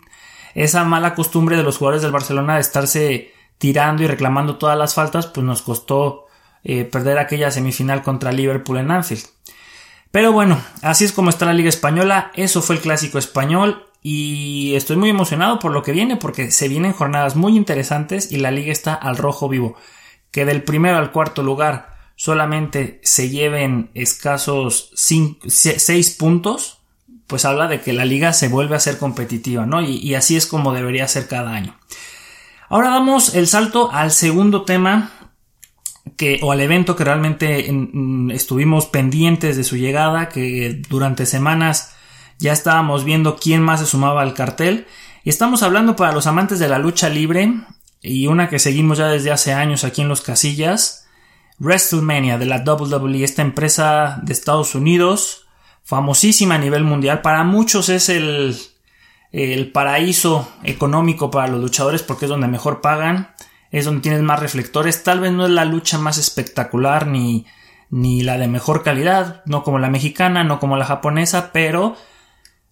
esa 0.54 0.84
mala 0.84 1.14
costumbre 1.14 1.56
de 1.56 1.62
los 1.62 1.78
jugadores 1.78 2.02
del 2.02 2.12
Barcelona 2.12 2.56
de 2.56 2.60
estarse 2.60 3.32
tirando 3.56 4.02
y 4.02 4.06
reclamando 4.06 4.56
todas 4.56 4.76
las 4.76 4.94
faltas, 4.94 5.26
pues 5.26 5.46
nos 5.46 5.62
costó 5.62 6.26
eh, 6.64 6.84
perder 6.84 7.18
aquella 7.18 7.50
semifinal 7.50 8.02
contra 8.02 8.32
Liverpool 8.32 8.78
en 8.78 8.90
Anfield. 8.90 9.24
Pero 10.10 10.32
bueno, 10.32 10.60
así 10.82 11.04
es 11.04 11.12
como 11.12 11.30
está 11.30 11.44
la 11.44 11.52
Liga 11.52 11.68
Española, 11.68 12.30
eso 12.34 12.62
fue 12.62 12.76
el 12.76 12.82
clásico 12.82 13.18
español 13.18 13.84
y 14.02 14.74
estoy 14.74 14.96
muy 14.96 15.10
emocionado 15.10 15.58
por 15.58 15.72
lo 15.72 15.82
que 15.82 15.92
viene 15.92 16.16
porque 16.16 16.50
se 16.50 16.68
vienen 16.68 16.92
jornadas 16.92 17.36
muy 17.36 17.56
interesantes 17.56 18.32
y 18.32 18.38
la 18.38 18.50
liga 18.50 18.72
está 18.72 18.94
al 18.94 19.16
rojo 19.16 19.48
vivo. 19.48 19.76
Que 20.30 20.44
del 20.44 20.62
primero 20.62 20.96
al 20.96 21.12
cuarto 21.12 21.42
lugar 21.42 21.96
solamente 22.16 23.00
se 23.02 23.28
lleven 23.28 23.90
escasos 23.94 24.90
6 24.94 26.10
puntos, 26.18 26.80
pues 27.26 27.44
habla 27.44 27.68
de 27.68 27.80
que 27.80 27.92
la 27.92 28.04
liga 28.04 28.32
se 28.32 28.48
vuelve 28.48 28.76
a 28.76 28.80
ser 28.80 28.98
competitiva, 28.98 29.66
¿no? 29.66 29.82
Y, 29.82 29.96
y 29.96 30.14
así 30.14 30.36
es 30.36 30.46
como 30.46 30.72
debería 30.72 31.06
ser 31.08 31.28
cada 31.28 31.52
año. 31.52 31.76
Ahora 32.70 32.90
damos 32.90 33.34
el 33.34 33.46
salto 33.46 33.90
al 33.92 34.10
segundo 34.10 34.62
tema 34.62 35.12
que, 36.16 36.40
o 36.42 36.52
al 36.52 36.60
evento 36.60 36.96
que 36.96 37.04
realmente 37.04 37.70
estuvimos 38.32 38.86
pendientes 38.86 39.56
de 39.56 39.64
su 39.64 39.76
llegada, 39.76 40.28
que 40.28 40.82
durante 40.88 41.26
semanas 41.26 41.94
ya 42.38 42.52
estábamos 42.52 43.04
viendo 43.04 43.36
quién 43.36 43.62
más 43.62 43.80
se 43.80 43.86
sumaba 43.86 44.22
al 44.22 44.34
cartel. 44.34 44.86
Y 45.24 45.30
estamos 45.30 45.62
hablando 45.62 45.96
para 45.96 46.12
los 46.12 46.26
amantes 46.26 46.58
de 46.58 46.68
la 46.68 46.78
lucha 46.78 47.08
libre 47.08 47.52
y 48.00 48.26
una 48.26 48.48
que 48.48 48.58
seguimos 48.58 48.98
ya 48.98 49.08
desde 49.08 49.32
hace 49.32 49.52
años 49.52 49.84
aquí 49.84 50.02
en 50.02 50.08
los 50.08 50.20
casillas, 50.20 51.06
WrestleMania 51.58 52.38
de 52.38 52.46
la 52.46 52.62
WWE, 52.62 53.24
esta 53.24 53.42
empresa 53.42 54.20
de 54.22 54.32
Estados 54.32 54.74
Unidos, 54.74 55.46
famosísima 55.82 56.54
a 56.54 56.58
nivel 56.58 56.84
mundial. 56.84 57.20
Para 57.22 57.42
muchos 57.42 57.88
es 57.88 58.08
el, 58.08 58.56
el 59.32 59.72
paraíso 59.72 60.48
económico 60.62 61.30
para 61.30 61.48
los 61.48 61.60
luchadores 61.60 62.02
porque 62.02 62.26
es 62.26 62.28
donde 62.28 62.46
mejor 62.46 62.80
pagan 62.80 63.34
es 63.70 63.84
donde 63.84 64.02
tienes 64.02 64.22
más 64.22 64.40
reflectores. 64.40 65.02
Tal 65.02 65.20
vez 65.20 65.32
no 65.32 65.44
es 65.46 65.50
la 65.50 65.64
lucha 65.64 65.98
más 65.98 66.18
espectacular 66.18 67.06
ni, 67.06 67.46
ni 67.90 68.22
la 68.22 68.38
de 68.38 68.48
mejor 68.48 68.82
calidad, 68.82 69.42
no 69.46 69.62
como 69.62 69.78
la 69.78 69.90
mexicana, 69.90 70.44
no 70.44 70.60
como 70.60 70.76
la 70.76 70.84
japonesa, 70.84 71.50
pero 71.52 71.96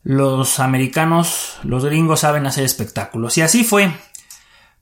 los 0.03 0.61
americanos, 0.61 1.59
los 1.65 1.85
gringos 1.85 2.21
saben 2.21 2.47
hacer 2.47 2.65
espectáculos. 2.65 3.37
Y 3.39 3.43
así 3.43 3.65
fue. 3.65 3.91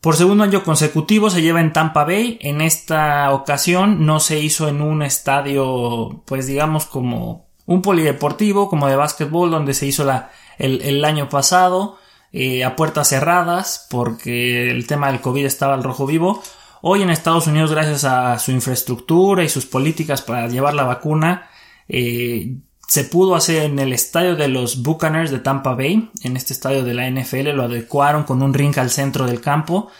Por 0.00 0.16
segundo 0.16 0.44
año 0.44 0.64
consecutivo 0.64 1.30
se 1.30 1.40
lleva 1.40 1.62
en 1.62 1.73
Tampa 1.73 2.04
Bay. 2.04 2.38
En 2.42 2.61
esta 2.61 3.33
ocasión 3.33 4.04
no 4.04 4.21
se 4.21 4.38
hizo 4.38 4.68
en 4.68 4.83
un 4.83 5.02
estadio, 5.02 6.23
pues 6.26 6.47
digamos 6.47 6.85
como 6.85 7.47
un 7.64 7.80
polideportivo, 7.80 8.68
como 8.68 8.87
de 8.87 8.97
básquetbol, 8.97 9.50
donde 9.50 9.73
se 9.73 9.87
hizo 9.87 10.04
la, 10.04 10.30
el, 10.59 11.04
año 11.04 11.28
pasado, 11.28 11.99
eh, 12.37 12.64
a 12.64 12.75
puertas 12.75 13.11
cerradas, 13.11 13.87
porque 13.88 14.69
el 14.73 14.88
tema 14.88 15.07
del 15.07 15.21
COVID 15.21 15.45
estaba 15.47 15.75
al 15.75 15.85
rojo 15.85 16.05
vivo. 16.05 16.43
Hoy 16.83 17.00
en 17.03 17.11
Estados 17.11 17.47
Unidos, 17.47 17.71
gracias 17.71 18.03
a 18.03 18.41
su 18.41 18.50
infraestructura 18.50 19.45
y 19.45 19.49
sus 19.49 19.67
políticas 19.67 20.21
para 20.21 20.49
llevar 20.49 20.75
la 20.75 20.83
vacuna, 20.83 21.49
eh, 21.88 22.57
se 22.88 23.05
pudo 23.05 23.37
hacer 23.37 23.62
en 23.62 23.79
el 23.79 23.93
estadio 23.93 24.35
de 24.35 24.49
los 24.49 24.83
Buccaneers 24.83 25.31
de 25.31 25.38
Tampa 25.38 25.76
Bay, 25.76 26.11
en 26.25 26.37
este 26.37 26.53
estadio 26.55 26.83
de 26.83 26.95
la 26.95 27.09
NFL, 27.09 27.50
lo 27.50 27.62
adecuaron 27.62 28.25
con 28.25 28.43
un 28.43 28.53
ring 28.53 28.76
al 28.81 28.91
centro 28.91 29.26
del 29.26 29.41
campo. 29.41 29.93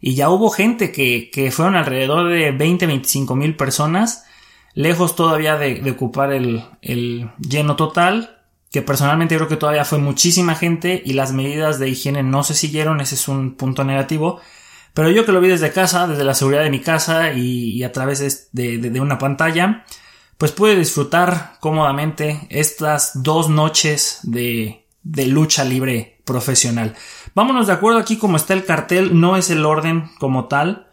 Y 0.00 0.14
ya 0.14 0.30
hubo 0.30 0.50
gente 0.50 0.92
que, 0.92 1.28
que 1.32 1.50
fueron 1.50 1.74
alrededor 1.74 2.28
de 2.28 2.56
20-25 2.56 3.34
mil 3.34 3.56
personas, 3.56 4.26
lejos 4.74 5.16
todavía 5.16 5.56
de, 5.56 5.90
ocupar 5.90 6.32
el, 6.32 6.62
el, 6.82 7.32
lleno 7.40 7.74
total, 7.74 8.39
que 8.70 8.82
personalmente 8.82 9.36
creo 9.36 9.48
que 9.48 9.56
todavía 9.56 9.84
fue 9.84 9.98
muchísima 9.98 10.54
gente 10.54 11.02
y 11.04 11.14
las 11.14 11.32
medidas 11.32 11.78
de 11.78 11.88
higiene 11.88 12.22
no 12.22 12.44
se 12.44 12.54
siguieron, 12.54 13.00
ese 13.00 13.16
es 13.16 13.28
un 13.28 13.56
punto 13.56 13.84
negativo, 13.84 14.40
pero 14.94 15.10
yo 15.10 15.24
que 15.24 15.32
lo 15.32 15.40
vi 15.40 15.48
desde 15.48 15.72
casa, 15.72 16.06
desde 16.06 16.24
la 16.24 16.34
seguridad 16.34 16.62
de 16.62 16.70
mi 16.70 16.80
casa 16.80 17.32
y, 17.32 17.82
a 17.84 17.92
través 17.92 18.50
de, 18.52 18.78
de 18.78 19.00
una 19.00 19.18
pantalla, 19.18 19.84
pues 20.38 20.52
puede 20.52 20.76
disfrutar 20.76 21.58
cómodamente 21.60 22.46
estas 22.48 23.22
dos 23.22 23.48
noches 23.48 24.20
de, 24.22 24.86
de 25.02 25.26
lucha 25.26 25.64
libre 25.64 26.18
profesional. 26.24 26.94
Vámonos 27.34 27.66
de 27.66 27.72
acuerdo 27.72 27.98
aquí 27.98 28.16
como 28.16 28.36
está 28.36 28.54
el 28.54 28.64
cartel, 28.64 29.20
no 29.20 29.36
es 29.36 29.50
el 29.50 29.64
orden 29.64 30.10
como 30.18 30.46
tal, 30.46 30.88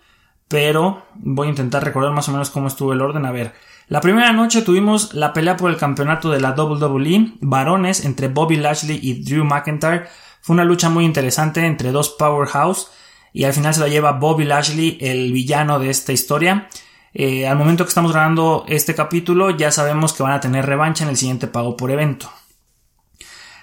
pero 0.48 1.06
voy 1.16 1.48
a 1.48 1.52
intentar 1.52 1.84
recordar 1.84 2.12
más 2.14 2.30
o 2.30 2.32
menos 2.32 2.50
cómo 2.50 2.68
estuvo 2.68 2.94
el 2.94 3.02
orden. 3.02 3.26
A 3.26 3.32
ver, 3.32 3.54
la 3.90 4.02
primera 4.02 4.34
noche 4.34 4.62
tuvimos 4.64 5.14
la 5.14 5.32
pelea 5.32 5.56
por 5.56 5.72
el 5.72 5.78
campeonato 5.78 6.30
de 6.30 6.42
la 6.42 6.52
WWE 6.52 7.34
varones 7.40 8.04
entre 8.04 8.28
Bobby 8.28 8.58
Lashley 8.58 9.00
y 9.02 9.24
Drew 9.24 9.46
McIntyre. 9.46 10.08
Fue 10.42 10.54
una 10.54 10.66
lucha 10.66 10.90
muy 10.90 11.06
interesante 11.06 11.66
entre 11.66 11.92
dos 11.92 12.10
powerhouse 12.10 12.90
y 13.32 13.46
al 13.46 13.54
final 13.54 13.74
se 13.74 13.80
la 13.80 13.88
lleva 13.88 14.14
Bobby 14.14 14.44
Lashley, 14.44 14.98
el 15.00 15.32
villano 15.32 15.80
de 15.80 15.90
esta 15.90 16.12
historia. 16.12 16.68
Eh, 17.14 17.48
al 17.48 17.58
momento 17.58 17.86
que 17.86 17.90
estamos 17.90 18.12
grabando 18.12 18.66
este 18.68 18.94
capítulo 18.94 19.52
ya 19.52 19.72
sabemos 19.72 20.14
que 20.14 20.24
van 20.24 20.34
a 20.34 20.40
tener 20.40 20.66
revancha 20.66 21.04
en 21.04 21.10
el 21.10 21.18
siguiente 21.18 21.48
pago 21.48 21.78
por 21.78 21.90
evento. 21.90 22.30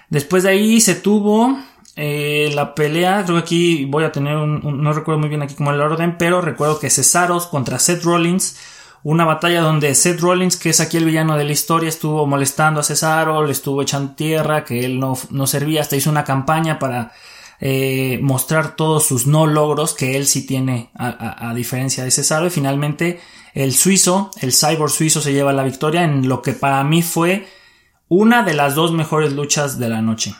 Después 0.09 0.43
de 0.43 0.49
ahí 0.49 0.81
se 0.81 0.95
tuvo 0.95 1.57
eh, 1.95 2.51
la 2.53 2.75
pelea, 2.75 3.23
creo 3.23 3.37
que 3.37 3.43
aquí 3.43 3.85
voy 3.85 4.03
a 4.03 4.11
tener 4.11 4.35
un, 4.35 4.81
no 4.81 4.91
recuerdo 4.91 5.19
muy 5.19 5.29
bien 5.29 5.41
aquí 5.41 5.55
cómo 5.55 5.71
el 5.71 5.81
orden, 5.81 6.17
pero 6.17 6.41
recuerdo 6.41 6.79
que 6.79 6.89
Cesaros 6.89 7.47
contra 7.47 7.79
Seth 7.79 8.03
Rollins, 8.03 8.57
una 9.05 9.23
batalla 9.23 9.61
donde 9.61 9.93
Seth 9.93 10.19
Rollins, 10.19 10.57
que 10.57 10.71
es 10.71 10.79
aquí 10.79 10.97
el 10.97 11.05
villano 11.05 11.37
de 11.37 11.43
la 11.43 11.51
historia, 11.51 11.87
estuvo 11.87 12.25
molestando 12.25 12.79
a 12.79 12.83
Cesaro, 12.83 13.45
le 13.45 13.51
estuvo 13.51 13.83
echando 13.83 14.15
tierra, 14.15 14.65
que 14.65 14.83
él 14.83 14.99
no, 14.99 15.15
no 15.29 15.45
servía, 15.45 15.81
hasta 15.81 15.95
hizo 15.95 16.09
una 16.09 16.23
campaña 16.23 16.79
para 16.79 17.11
eh, 17.59 18.17
mostrar 18.23 18.75
todos 18.75 19.05
sus 19.05 19.27
no 19.27 19.45
logros 19.45 19.93
que 19.93 20.17
él 20.17 20.25
sí 20.25 20.47
tiene 20.47 20.89
a, 20.95 21.49
a 21.49 21.53
diferencia 21.53 22.03
de 22.03 22.09
Cesaro 22.09 22.47
y 22.47 22.49
finalmente 22.49 23.19
el 23.53 23.75
suizo, 23.75 24.31
el 24.41 24.51
cyborg 24.51 24.89
suizo 24.89 25.21
se 25.21 25.33
lleva 25.33 25.53
la 25.53 25.63
victoria 25.63 26.01
en 26.01 26.27
lo 26.27 26.41
que 26.41 26.53
para 26.53 26.83
mí 26.83 27.03
fue 27.03 27.47
una 28.07 28.41
de 28.41 28.55
las 28.55 28.73
dos 28.73 28.91
mejores 28.91 29.33
luchas 29.33 29.77
de 29.77 29.87
la 29.87 30.01
noche. 30.01 30.33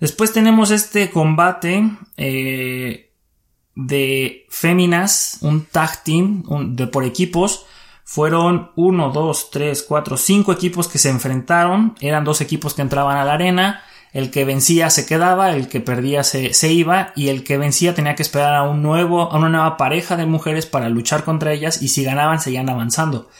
Después 0.00 0.32
tenemos 0.32 0.70
este 0.70 1.10
combate 1.10 1.86
eh, 2.16 3.12
de 3.74 4.46
féminas, 4.48 5.36
un 5.42 5.66
tag 5.66 6.02
team 6.02 6.44
de 6.74 6.86
por 6.86 7.04
equipos. 7.04 7.66
Fueron 8.12 8.72
uno, 8.74 9.10
dos, 9.10 9.52
tres, 9.52 9.84
cuatro, 9.86 10.16
cinco 10.16 10.52
equipos 10.52 10.88
que 10.88 10.98
se 10.98 11.10
enfrentaron. 11.10 11.94
Eran 12.00 12.24
dos 12.24 12.40
equipos 12.40 12.74
que 12.74 12.82
entraban 12.82 13.16
a 13.16 13.24
la 13.24 13.34
arena. 13.34 13.84
El 14.12 14.32
que 14.32 14.44
vencía 14.44 14.90
se 14.90 15.06
quedaba, 15.06 15.54
el 15.54 15.68
que 15.68 15.78
perdía 15.78 16.24
se, 16.24 16.52
se, 16.52 16.72
iba 16.72 17.12
y 17.14 17.28
el 17.28 17.44
que 17.44 17.56
vencía 17.56 17.94
tenía 17.94 18.16
que 18.16 18.24
esperar 18.24 18.56
a 18.56 18.64
un 18.64 18.82
nuevo, 18.82 19.30
a 19.30 19.38
una 19.38 19.48
nueva 19.48 19.76
pareja 19.76 20.16
de 20.16 20.26
mujeres 20.26 20.66
para 20.66 20.88
luchar 20.88 21.22
contra 21.22 21.52
ellas 21.52 21.82
y 21.82 21.86
si 21.86 22.02
ganaban 22.02 22.40
seguían 22.40 22.68
avanzando. 22.68 23.30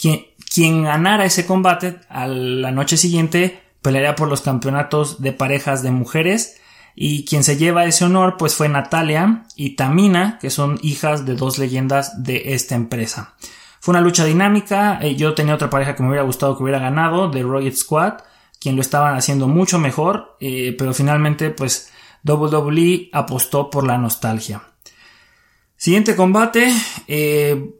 Quien, 0.00 0.26
quien 0.48 0.84
ganara 0.84 1.24
ese 1.24 1.44
combate 1.44 1.96
a 2.08 2.28
la 2.28 2.70
noche 2.70 2.96
siguiente 2.96 3.64
pelearía 3.82 4.14
por 4.14 4.28
los 4.28 4.42
campeonatos 4.42 5.22
de 5.22 5.32
parejas 5.32 5.82
de 5.82 5.90
mujeres 5.90 6.60
y 6.94 7.24
quien 7.24 7.42
se 7.42 7.56
lleva 7.56 7.84
ese 7.84 8.04
honor 8.04 8.36
pues 8.36 8.54
fue 8.54 8.68
Natalia 8.68 9.42
y 9.56 9.70
Tamina 9.70 10.38
que 10.40 10.50
son 10.50 10.78
hijas 10.82 11.26
de 11.26 11.34
dos 11.34 11.58
leyendas 11.58 12.22
de 12.22 12.54
esta 12.54 12.76
empresa. 12.76 13.34
Fue 13.84 13.92
una 13.92 14.00
lucha 14.00 14.24
dinámica, 14.24 14.98
eh, 15.02 15.14
yo 15.14 15.34
tenía 15.34 15.54
otra 15.54 15.68
pareja 15.68 15.94
que 15.94 16.02
me 16.02 16.08
hubiera 16.08 16.24
gustado 16.24 16.56
que 16.56 16.62
hubiera 16.62 16.78
ganado, 16.78 17.28
de 17.28 17.42
Royal 17.42 17.76
Squad, 17.76 18.14
quien 18.58 18.76
lo 18.76 18.80
estaban 18.80 19.14
haciendo 19.14 19.46
mucho 19.46 19.78
mejor, 19.78 20.38
eh, 20.40 20.74
pero 20.78 20.94
finalmente 20.94 21.50
pues 21.50 21.92
WWE 22.24 23.10
apostó 23.12 23.68
por 23.68 23.86
la 23.86 23.98
nostalgia. 23.98 24.62
Siguiente 25.76 26.16
combate, 26.16 26.72
eh, 27.08 27.74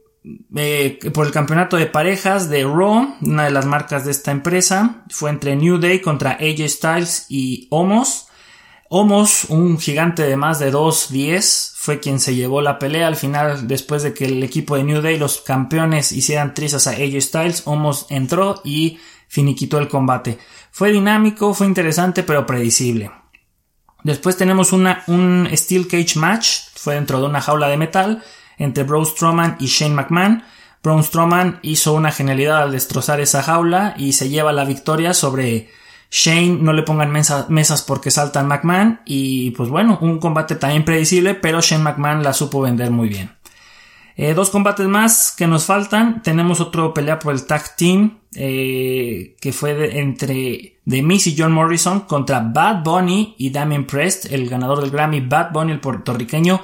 por 1.11 1.25
el 1.25 1.31
campeonato 1.31 1.75
de 1.75 1.87
parejas 1.87 2.51
de 2.51 2.65
Raw, 2.65 3.15
una 3.23 3.45
de 3.45 3.51
las 3.51 3.65
marcas 3.65 4.05
de 4.05 4.11
esta 4.11 4.29
empresa, 4.29 5.03
fue 5.09 5.31
entre 5.31 5.55
New 5.55 5.79
Day 5.79 6.01
contra 6.01 6.33
AJ 6.33 6.69
Styles 6.69 7.25
y 7.29 7.67
Omos. 7.71 8.27
Omos, 8.89 9.45
un 9.45 9.79
gigante 9.79 10.21
de 10.21 10.37
más 10.37 10.59
de 10.59 10.71
2.10, 10.71 11.74
fue 11.85 11.99
quien 11.99 12.19
se 12.19 12.33
llevó 12.33 12.63
la 12.63 12.79
pelea 12.79 13.05
al 13.05 13.15
final 13.15 13.67
después 13.67 14.01
de 14.01 14.11
que 14.11 14.25
el 14.25 14.41
equipo 14.41 14.75
de 14.75 14.83
New 14.83 15.03
Day, 15.03 15.19
los 15.19 15.41
campeones, 15.41 16.11
hicieran 16.11 16.55
trizas 16.55 16.87
a 16.87 16.93
AJ 16.93 17.21
Styles. 17.21 17.61
Omos 17.67 18.07
entró 18.09 18.59
y 18.63 18.97
finiquitó 19.27 19.77
el 19.77 19.87
combate. 19.87 20.39
Fue 20.71 20.91
dinámico, 20.91 21.53
fue 21.53 21.67
interesante, 21.67 22.23
pero 22.23 22.47
predecible. 22.47 23.11
Después 24.03 24.35
tenemos 24.35 24.73
un 24.73 25.47
Steel 25.53 25.87
Cage 25.87 26.17
Match, 26.17 26.47
fue 26.73 26.95
dentro 26.95 27.19
de 27.19 27.27
una 27.27 27.39
jaula 27.39 27.67
de 27.67 27.77
metal, 27.77 28.23
entre 28.57 28.83
Braun 28.83 29.05
Strowman 29.05 29.57
y 29.59 29.67
Shane 29.67 29.93
McMahon. 29.93 30.43
Braun 30.81 31.03
Strowman 31.03 31.59
hizo 31.61 31.93
una 31.93 32.11
genialidad 32.11 32.63
al 32.63 32.71
destrozar 32.71 33.19
esa 33.19 33.43
jaula 33.43 33.93
y 33.95 34.13
se 34.13 34.29
lleva 34.29 34.51
la 34.53 34.65
victoria 34.65 35.13
sobre 35.13 35.69
Shane. 36.09 36.57
No 36.61 36.73
le 36.73 36.83
pongan 36.83 37.11
mesas 37.11 37.81
porque 37.83 38.11
saltan 38.11 38.47
McMahon. 38.47 39.01
Y 39.05 39.51
pues 39.51 39.69
bueno, 39.69 39.97
un 40.01 40.19
combate 40.19 40.55
también 40.55 40.85
predecible, 40.85 41.35
pero 41.35 41.61
Shane 41.61 41.83
McMahon 41.83 42.23
la 42.23 42.33
supo 42.33 42.61
vender 42.61 42.91
muy 42.91 43.09
bien. 43.09 43.31
Eh, 44.17 44.33
dos 44.33 44.49
combates 44.49 44.87
más 44.87 45.33
que 45.37 45.47
nos 45.47 45.65
faltan. 45.65 46.21
Tenemos 46.23 46.61
otro 46.61 46.93
pelea 46.93 47.19
por 47.19 47.33
el 47.33 47.45
tag 47.45 47.75
team 47.75 48.19
eh, 48.33 49.35
que 49.41 49.51
fue 49.51 49.99
entre 49.99 50.79
The 50.87 51.01
Miz 51.01 51.27
y 51.27 51.35
John 51.37 51.51
Morrison 51.51 52.01
contra 52.01 52.39
Bad 52.39 52.83
Bunny 52.83 53.35
y 53.37 53.49
Damien 53.49 53.85
Prest, 53.85 54.31
el 54.31 54.47
ganador 54.47 54.81
del 54.81 54.91
Grammy. 54.91 55.19
Bad 55.19 55.51
Bunny, 55.51 55.73
el 55.73 55.81
puertorriqueño. 55.81 56.61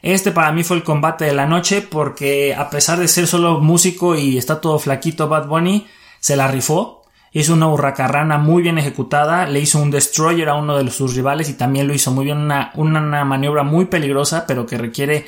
Este 0.00 0.32
para 0.32 0.52
mí 0.52 0.64
fue 0.64 0.76
el 0.76 0.82
combate 0.82 1.24
de 1.24 1.32
la 1.32 1.46
noche 1.46 1.80
porque 1.82 2.54
a 2.54 2.68
pesar 2.68 2.98
de 2.98 3.08
ser 3.08 3.26
solo 3.26 3.60
músico 3.60 4.14
y 4.16 4.36
está 4.36 4.60
todo 4.60 4.78
flaquito 4.78 5.28
Bad 5.28 5.46
Bunny, 5.46 5.86
se 6.20 6.36
la 6.36 6.48
rifó. 6.48 7.03
Hizo 7.36 7.52
una 7.52 7.66
hurracarrana 7.66 8.38
muy 8.38 8.62
bien 8.62 8.78
ejecutada, 8.78 9.46
le 9.48 9.58
hizo 9.58 9.80
un 9.80 9.90
destroyer 9.90 10.48
a 10.48 10.54
uno 10.54 10.78
de 10.78 10.88
sus 10.92 11.16
rivales 11.16 11.48
y 11.48 11.54
también 11.54 11.88
lo 11.88 11.92
hizo 11.92 12.12
muy 12.12 12.26
bien, 12.26 12.38
una, 12.38 12.70
una 12.76 13.24
maniobra 13.24 13.64
muy 13.64 13.86
peligrosa 13.86 14.46
pero 14.46 14.66
que 14.66 14.78
requiere 14.78 15.26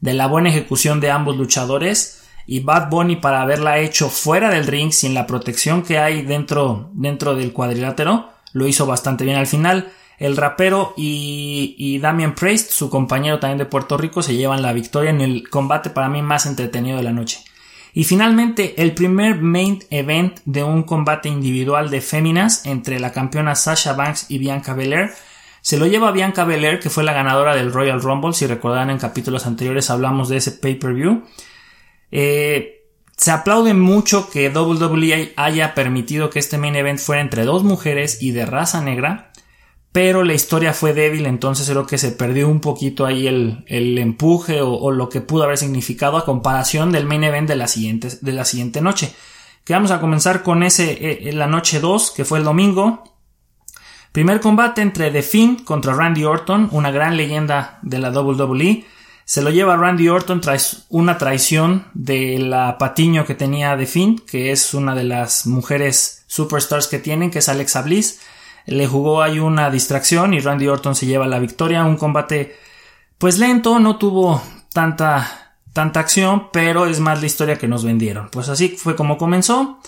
de 0.00 0.14
la 0.14 0.26
buena 0.26 0.48
ejecución 0.48 0.98
de 0.98 1.12
ambos 1.12 1.36
luchadores 1.36 2.24
y 2.44 2.58
Bad 2.58 2.90
Bunny 2.90 3.16
para 3.16 3.40
haberla 3.40 3.78
hecho 3.78 4.08
fuera 4.08 4.50
del 4.50 4.66
ring 4.66 4.90
sin 4.90 5.14
la 5.14 5.28
protección 5.28 5.82
que 5.82 5.98
hay 5.98 6.22
dentro, 6.22 6.90
dentro 6.92 7.36
del 7.36 7.52
cuadrilátero 7.52 8.30
lo 8.52 8.66
hizo 8.66 8.84
bastante 8.84 9.24
bien 9.24 9.36
al 9.36 9.46
final 9.46 9.92
el 10.18 10.36
rapero 10.36 10.92
y, 10.96 11.76
y 11.78 12.00
Damian 12.00 12.34
Priest, 12.34 12.72
su 12.72 12.90
compañero 12.90 13.38
también 13.38 13.58
de 13.58 13.66
Puerto 13.66 13.96
Rico, 13.96 14.22
se 14.22 14.34
llevan 14.34 14.62
la 14.62 14.72
victoria 14.72 15.10
en 15.10 15.20
el 15.20 15.48
combate 15.48 15.90
para 15.90 16.08
mí 16.08 16.20
más 16.20 16.46
entretenido 16.46 16.96
de 16.96 17.04
la 17.04 17.12
noche. 17.12 17.44
Y 17.94 18.04
finalmente, 18.04 18.74
el 18.82 18.92
primer 18.92 19.40
main 19.40 19.78
event 19.90 20.40
de 20.44 20.64
un 20.64 20.82
combate 20.82 21.28
individual 21.28 21.90
de 21.90 22.00
féminas 22.00 22.66
entre 22.66 22.98
la 22.98 23.12
campeona 23.12 23.54
Sasha 23.54 23.92
Banks 23.92 24.26
y 24.28 24.38
Bianca 24.38 24.74
Belair 24.74 25.12
se 25.64 25.78
lo 25.78 25.86
lleva 25.86 26.12
Bianca 26.12 26.44
Belair, 26.44 26.78
que 26.78 26.90
fue 26.90 27.04
la 27.04 27.14
ganadora 27.14 27.54
del 27.56 27.72
Royal 27.72 28.02
Rumble. 28.02 28.34
Si 28.34 28.46
recordarán 28.46 28.90
en 28.90 28.98
capítulos 28.98 29.46
anteriores 29.46 29.88
hablamos 29.88 30.28
de 30.28 30.36
ese 30.36 30.52
pay-per-view. 30.52 31.24
Eh, 32.10 32.82
se 33.16 33.30
aplaude 33.30 33.72
mucho 33.72 34.28
que 34.28 34.50
WWE 34.50 35.32
haya 35.36 35.74
permitido 35.74 36.28
que 36.28 36.38
este 36.38 36.58
main 36.58 36.76
event 36.76 36.98
fuera 36.98 37.22
entre 37.22 37.44
dos 37.44 37.64
mujeres 37.64 38.20
y 38.20 38.32
de 38.32 38.44
raza 38.44 38.82
negra, 38.82 39.32
pero 39.94 40.24
la 40.24 40.34
historia 40.34 40.72
fue 40.72 40.92
débil, 40.92 41.24
entonces 41.24 41.70
creo 41.70 41.86
que 41.86 41.98
se 41.98 42.10
perdió 42.10 42.48
un 42.48 42.60
poquito 42.60 43.06
ahí 43.06 43.28
el, 43.28 43.62
empuje 43.68 44.60
o, 44.60 44.90
lo 44.90 45.08
que 45.08 45.20
pudo 45.20 45.44
haber 45.44 45.56
significado 45.56 46.16
a 46.16 46.24
comparación 46.24 46.90
del 46.90 47.06
main 47.06 47.22
event 47.22 47.48
de 47.48 47.54
la 47.54 47.68
siguiente, 47.68 48.08
de 48.20 48.32
la 48.32 48.44
siguiente 48.44 48.80
noche. 48.80 49.14
Que 49.62 49.72
vamos 49.72 49.92
a 49.92 50.00
comenzar 50.00 50.42
con 50.42 50.64
ese, 50.64 51.28
eh, 51.28 51.32
la 51.32 51.46
noche 51.46 51.78
2, 51.78 52.10
que 52.10 52.24
fue 52.24 52.38
el 52.38 52.44
domingo. 52.44 53.04
Primer 54.10 54.40
combate 54.40 54.82
entre 54.82 55.12
The 55.12 55.22
Finn 55.22 55.62
contra 55.62 55.94
Randy 55.94 56.24
Orton, 56.24 56.70
una 56.72 56.90
gran 56.90 57.16
leyenda 57.16 57.78
de 57.82 58.00
la 58.00 58.10
WWE. 58.10 58.84
Se 59.24 59.42
lo 59.42 59.50
lleva 59.50 59.76
Randy 59.76 60.08
Orton 60.08 60.40
tras 60.40 60.86
una 60.88 61.18
traición 61.18 61.86
de 61.94 62.40
la 62.40 62.78
patiño 62.78 63.26
que 63.26 63.36
tenía 63.36 63.76
de 63.76 63.86
Finn, 63.86 64.18
que 64.18 64.50
es 64.50 64.74
una 64.74 64.96
de 64.96 65.04
las 65.04 65.46
mujeres 65.46 66.24
superstars 66.26 66.88
que 66.88 66.98
tienen, 66.98 67.30
que 67.30 67.38
es 67.38 67.48
Alexa 67.48 67.82
Bliss. 67.82 68.18
Le 68.66 68.86
jugó 68.86 69.22
ahí 69.22 69.38
una 69.38 69.70
distracción 69.70 70.34
y 70.34 70.40
Randy 70.40 70.68
Orton 70.68 70.94
se 70.94 71.06
lleva 71.06 71.26
la 71.26 71.38
victoria. 71.38 71.84
Un 71.84 71.96
combate 71.96 72.56
pues 73.18 73.38
lento, 73.38 73.78
no 73.78 73.96
tuvo 73.96 74.42
tanta, 74.72 75.56
tanta 75.72 76.00
acción, 76.00 76.48
pero 76.52 76.86
es 76.86 77.00
más 77.00 77.20
la 77.20 77.26
historia 77.26 77.58
que 77.58 77.68
nos 77.68 77.84
vendieron. 77.84 78.28
Pues 78.30 78.48
así 78.48 78.70
fue 78.70 78.96
como 78.96 79.18
comenzó. 79.18 79.78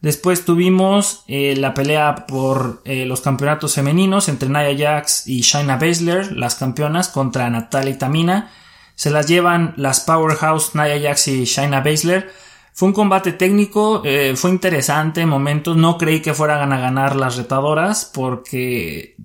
Después 0.00 0.46
tuvimos 0.46 1.24
eh, 1.28 1.54
la 1.56 1.74
pelea 1.74 2.26
por 2.26 2.80
eh, 2.86 3.04
los 3.04 3.20
campeonatos 3.20 3.74
femeninos 3.74 4.28
entre 4.30 4.48
Nia 4.48 4.74
Jax 4.76 5.26
y 5.26 5.42
Shayna 5.42 5.76
Baszler, 5.76 6.32
las 6.32 6.54
campeonas, 6.54 7.08
contra 7.08 7.50
Natalia 7.50 7.90
y 7.90 7.98
Tamina. 7.98 8.50
Se 8.94 9.10
las 9.10 9.26
llevan 9.26 9.74
las 9.76 10.00
Powerhouse 10.00 10.74
Nia 10.74 10.98
Jax 11.00 11.28
y 11.28 11.44
Shaina 11.44 11.80
Baszler. 11.80 12.32
Fue 12.72 12.88
un 12.88 12.94
combate 12.94 13.32
técnico, 13.32 14.02
eh, 14.04 14.34
fue 14.36 14.50
interesante 14.50 15.20
en 15.20 15.28
momentos. 15.28 15.76
No 15.76 15.98
creí 15.98 16.20
que 16.20 16.34
fueran 16.34 16.72
a 16.72 16.80
ganar 16.80 17.16
las 17.16 17.36
retadoras 17.36 18.10
porque 18.12 19.16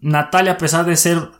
Natalia, 0.00 0.52
a 0.52 0.58
pesar 0.58 0.84
de 0.84 0.96
ser 0.96 1.30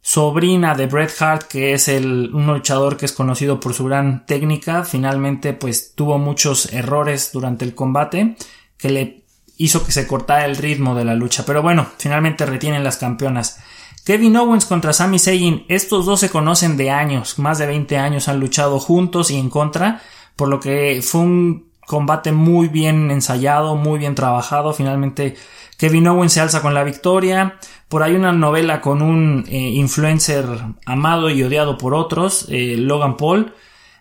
sobrina 0.00 0.74
de 0.74 0.86
Bret 0.86 1.12
Hart, 1.20 1.42
que 1.42 1.72
es 1.74 1.88
un 1.88 2.46
luchador 2.46 2.96
que 2.96 3.06
es 3.06 3.12
conocido 3.12 3.60
por 3.60 3.74
su 3.74 3.84
gran 3.84 4.24
técnica, 4.24 4.84
finalmente 4.84 5.52
pues 5.52 5.94
tuvo 5.94 6.18
muchos 6.18 6.72
errores 6.72 7.30
durante 7.32 7.64
el 7.64 7.74
combate 7.74 8.36
que 8.78 8.90
le 8.90 9.24
hizo 9.58 9.84
que 9.84 9.92
se 9.92 10.06
cortara 10.06 10.46
el 10.46 10.56
ritmo 10.56 10.94
de 10.94 11.04
la 11.04 11.14
lucha. 11.14 11.44
Pero 11.44 11.62
bueno, 11.62 11.86
finalmente 11.98 12.46
retienen 12.46 12.84
las 12.84 12.96
campeonas. 12.96 13.58
Kevin 14.04 14.36
Owens 14.36 14.64
contra 14.64 14.94
Sami 14.94 15.18
Zayn, 15.18 15.66
estos 15.68 16.06
dos 16.06 16.20
se 16.20 16.30
conocen 16.30 16.78
de 16.78 16.90
años, 16.90 17.38
más 17.38 17.58
de 17.58 17.66
20 17.66 17.98
años 17.98 18.28
han 18.28 18.40
luchado 18.40 18.80
juntos 18.80 19.30
y 19.30 19.36
en 19.36 19.50
contra, 19.50 20.00
por 20.38 20.48
lo 20.48 20.60
que 20.60 21.00
fue 21.02 21.20
un 21.20 21.72
combate 21.86 22.32
muy 22.32 22.68
bien 22.68 23.10
ensayado, 23.10 23.74
muy 23.74 23.98
bien 23.98 24.14
trabajado, 24.14 24.72
finalmente 24.72 25.34
Kevin 25.76 26.06
Owens 26.06 26.32
se 26.32 26.40
alza 26.40 26.62
con 26.62 26.74
la 26.74 26.84
victoria, 26.84 27.58
por 27.88 28.02
ahí 28.02 28.14
una 28.14 28.32
novela 28.32 28.80
con 28.80 29.02
un 29.02 29.44
eh, 29.48 29.56
influencer 29.56 30.46
amado 30.86 31.28
y 31.28 31.42
odiado 31.42 31.76
por 31.76 31.92
otros, 31.94 32.46
eh, 32.50 32.76
Logan 32.78 33.16
Paul, 33.16 33.52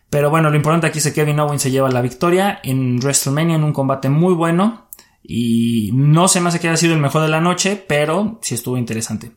pero 0.10 0.30
bueno, 0.30 0.50
lo 0.50 0.56
importante 0.56 0.88
aquí 0.88 1.00
es 1.00 1.06
que 1.06 1.14
Kevin 1.14 1.40
Owens 1.40 1.62
se 1.62 1.72
lleva 1.72 1.90
la 1.90 2.02
victoria 2.02 2.60
en 2.64 3.00
WrestleMania 3.00 3.56
en 3.56 3.64
un 3.64 3.74
combate 3.74 4.10
muy 4.10 4.34
bueno. 4.34 4.88
Y 5.22 5.92
no 5.94 6.30
se 6.30 6.40
me 6.40 6.48
hace 6.48 6.62
que 6.62 6.70
haya 6.70 6.78
sido 6.78 6.94
el 6.94 7.02
mejor 7.02 7.22
de 7.24 7.28
la 7.28 7.42
noche, 7.42 7.84
pero 7.88 8.40
sí 8.42 8.56
estuvo 8.56 8.78
interesante. 8.78 9.34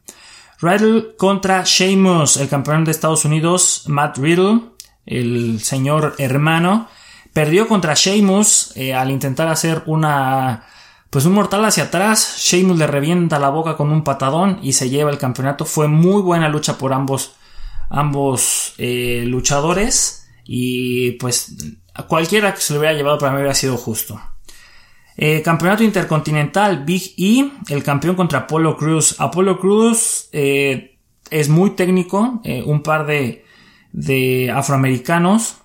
Riddle 0.61 1.17
contra 1.17 1.65
Sheamus, 1.65 2.37
el 2.37 2.49
campeón 2.49 2.85
de 2.85 2.93
Estados 2.93 3.25
Unidos, 3.25 3.85
Matt 3.89 4.19
Riddle, 4.19 4.70
el 5.07 5.61
señor 5.61 6.15
hermano, 6.19 6.89
perdió 7.33 7.69
contra 7.69 7.95
Sheamus 7.95 8.73
eh, 8.77 8.95
al 8.95 9.11
intentar 9.11 9.49
hacer 9.49 9.83
una 9.87 10.65
pues 11.11 11.25
un 11.25 11.33
mortal 11.33 11.65
hacia 11.65 11.85
atrás. 11.85 12.37
Sheamus 12.39 12.79
le 12.79 12.87
revienta 12.87 13.39
la 13.39 13.49
boca 13.51 13.77
con 13.77 13.91
un 13.91 14.05
patadón 14.05 14.61
y 14.63 14.75
se 14.75 14.91
lleva 14.91 15.11
el 15.11 15.19
campeonato. 15.19 15.65
Fue 15.65 15.89
muy 15.89 16.23
buena 16.23 16.49
lucha 16.49 16.79
por 16.79 16.93
ambos 16.93 17.35
ambos 17.89 18.75
eh, 18.79 19.25
luchadores 19.27 20.29
y 20.45 21.13
pues 21.13 21.57
cualquiera 22.07 22.55
que 22.55 22.61
se 22.61 22.73
lo 22.73 22.79
hubiera 22.79 22.97
llevado 22.97 23.19
para 23.19 23.33
mí 23.33 23.39
hubiera 23.39 23.55
sido 23.55 23.77
justo. 23.77 24.21
Eh, 25.17 25.43
campeonato 25.43 25.83
Intercontinental, 25.83 26.85
Big 26.85 27.15
E, 27.19 27.51
el 27.69 27.83
campeón 27.83 28.15
contra 28.15 28.41
Apollo 28.41 28.77
Cruz. 28.77 29.17
Apollo 29.19 29.59
Cruz 29.59 30.29
es 30.33 31.49
muy 31.49 31.71
técnico, 31.71 32.41
un 32.65 32.83
par 32.83 33.07
de, 33.07 33.45
de, 33.93 34.51
afroamericanos. 34.51 35.59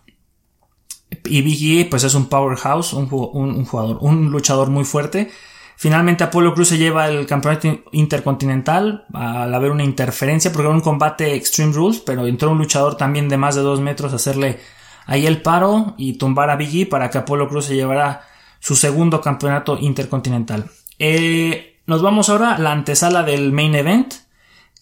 Y 1.24 1.42
Big 1.42 1.80
E, 1.80 1.86
pues 1.86 2.04
es 2.04 2.14
un 2.14 2.28
powerhouse, 2.28 2.94
un, 2.94 3.08
jugador, 3.08 3.98
un 4.02 4.32
luchador 4.32 4.70
muy 4.70 4.84
fuerte. 4.84 5.32
Finalmente 5.78 6.24
Apollo 6.24 6.54
Cruz 6.54 6.70
se 6.70 6.78
lleva 6.78 7.08
el 7.10 7.26
campeonato 7.26 7.68
intercontinental 7.92 9.06
al 9.14 9.54
haber 9.54 9.72
una 9.72 9.84
interferencia 9.84 10.52
porque 10.52 10.68
era 10.68 10.76
un 10.76 10.82
combate 10.82 11.36
Extreme 11.36 11.74
Rules, 11.74 12.00
pero 12.00 12.28
entró 12.28 12.52
un 12.52 12.58
luchador 12.58 12.96
también 12.96 13.28
de 13.28 13.38
más 13.38 13.56
de 13.56 13.62
dos 13.62 13.82
metros 13.82 14.14
a 14.14 14.16
hacerle 14.16 14.60
ahí 15.06 15.26
el 15.26 15.42
paro 15.42 15.94
y 15.98 16.14
tumbar 16.14 16.50
a 16.50 16.56
Big 16.56 16.84
E 16.84 16.86
para 16.86 17.10
que 17.10 17.18
Apollo 17.18 17.50
Cruz 17.50 17.66
se 17.66 17.76
llevara 17.76 18.22
su 18.60 18.76
segundo 18.76 19.22
campeonato 19.22 19.78
intercontinental. 19.80 20.70
Eh, 20.98 21.82
nos 21.88 22.02
vamos 22.02 22.30
ahora 22.30 22.56
a 22.56 22.60
la 22.60 22.72
antesala 22.72 23.24
del 23.24 23.52
main 23.52 23.76
event, 23.76 24.14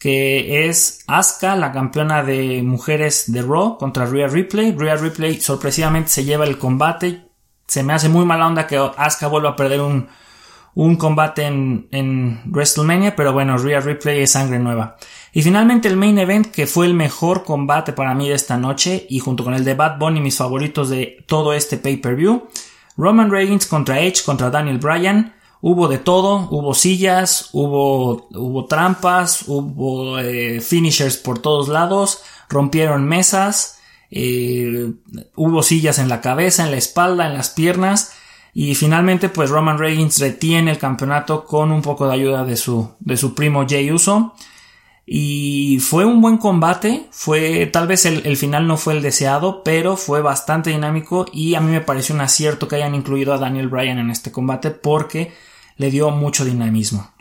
que 0.03 0.67
es 0.67 1.05
Asuka, 1.07 1.55
la 1.55 1.71
campeona 1.71 2.23
de 2.23 2.61
mujeres 2.61 3.31
de 3.31 3.41
Raw 3.41 3.77
contra 3.77 4.05
Rhea 4.05 4.27
Ripley. 4.27 4.75
Rhea 4.77 4.97
Ripley 4.97 5.39
sorpresivamente 5.39 6.09
se 6.09 6.25
lleva 6.25 6.43
el 6.43 6.57
combate. 6.57 7.29
Se 7.67 7.83
me 7.83 7.93
hace 7.93 8.09
muy 8.09 8.25
mala 8.25 8.47
onda 8.47 8.67
que 8.67 8.75
Asuka 8.75 9.27
vuelva 9.27 9.51
a 9.51 9.55
perder 9.55 9.79
un, 9.79 10.09
un 10.75 10.97
combate 10.97 11.43
en, 11.43 11.87
en, 11.91 12.41
WrestleMania, 12.47 13.15
pero 13.15 13.31
bueno, 13.31 13.57
Rhea 13.57 13.79
Ripley 13.79 14.23
es 14.23 14.31
sangre 14.31 14.59
nueva. 14.59 14.97
Y 15.31 15.41
finalmente 15.41 15.87
el 15.87 15.95
main 15.95 16.19
event, 16.19 16.47
que 16.47 16.67
fue 16.67 16.85
el 16.85 16.95
mejor 16.95 17.45
combate 17.45 17.93
para 17.93 18.13
mí 18.13 18.27
de 18.27 18.35
esta 18.35 18.57
noche, 18.57 19.07
y 19.09 19.19
junto 19.19 19.45
con 19.45 19.53
el 19.53 19.63
de 19.63 19.73
Bad 19.73 19.99
Bunny, 19.99 20.19
mis 20.19 20.35
favoritos 20.35 20.89
de 20.89 21.23
todo 21.27 21.53
este 21.53 21.77
pay-per-view, 21.77 22.49
Roman 22.97 23.31
Reigns 23.31 23.67
contra 23.67 24.01
Edge 24.01 24.21
contra 24.25 24.49
Daniel 24.49 24.79
Bryan. 24.79 25.33
Hubo 25.65 25.87
de 25.87 25.97
todo, 25.97 26.49
hubo 26.51 26.73
sillas, 26.73 27.47
hubo, 27.53 28.27
hubo 28.31 28.65
trampas, 28.65 29.45
hubo 29.47 30.19
eh, 30.19 30.59
finishers 30.59 31.15
por 31.15 31.39
todos 31.39 31.69
lados, 31.69 32.21
rompieron 32.49 33.05
mesas, 33.05 33.79
eh, 34.11 34.91
hubo 35.37 35.63
sillas 35.63 35.99
en 35.99 36.09
la 36.09 36.19
cabeza, 36.19 36.65
en 36.65 36.71
la 36.71 36.77
espalda, 36.77 37.27
en 37.27 37.33
las 37.35 37.49
piernas 37.49 38.11
y 38.53 38.75
finalmente 38.75 39.29
pues 39.29 39.49
Roman 39.49 39.79
Reigns 39.79 40.19
retiene 40.19 40.71
el 40.71 40.77
campeonato 40.79 41.45
con 41.45 41.71
un 41.71 41.81
poco 41.81 42.07
de 42.07 42.13
ayuda 42.13 42.43
de 42.43 42.57
su, 42.57 42.91
de 42.99 43.15
su 43.15 43.33
primo 43.33 43.65
Jey 43.65 43.89
Uso. 43.89 44.35
Y 45.05 45.79
fue 45.79 46.03
un 46.03 46.19
buen 46.21 46.37
combate, 46.37 47.07
fue 47.11 47.65
tal 47.67 47.87
vez 47.87 48.05
el, 48.05 48.35
final 48.37 48.67
no 48.67 48.75
fue 48.75 48.93
el 48.93 49.01
deseado, 49.01 49.63
pero 49.63 49.97
fue 49.97 50.21
bastante 50.21 50.71
dinámico 50.71 51.25
y 51.31 51.55
a 51.55 51.61
mí 51.61 51.71
me 51.71 51.81
pareció 51.81 52.15
un 52.15 52.21
acierto 52.21 52.67
que 52.67 52.75
hayan 52.75 52.95
incluido 52.95 53.33
a 53.33 53.37
Daniel 53.37 53.69
Bryan 53.69 53.99
en 53.99 54.09
este 54.09 54.31
combate 54.31 54.71
porque 54.71 55.33
le 55.77 55.91
dio 55.91 56.09
mucho 56.11 56.45
dinamismo. 56.45 57.11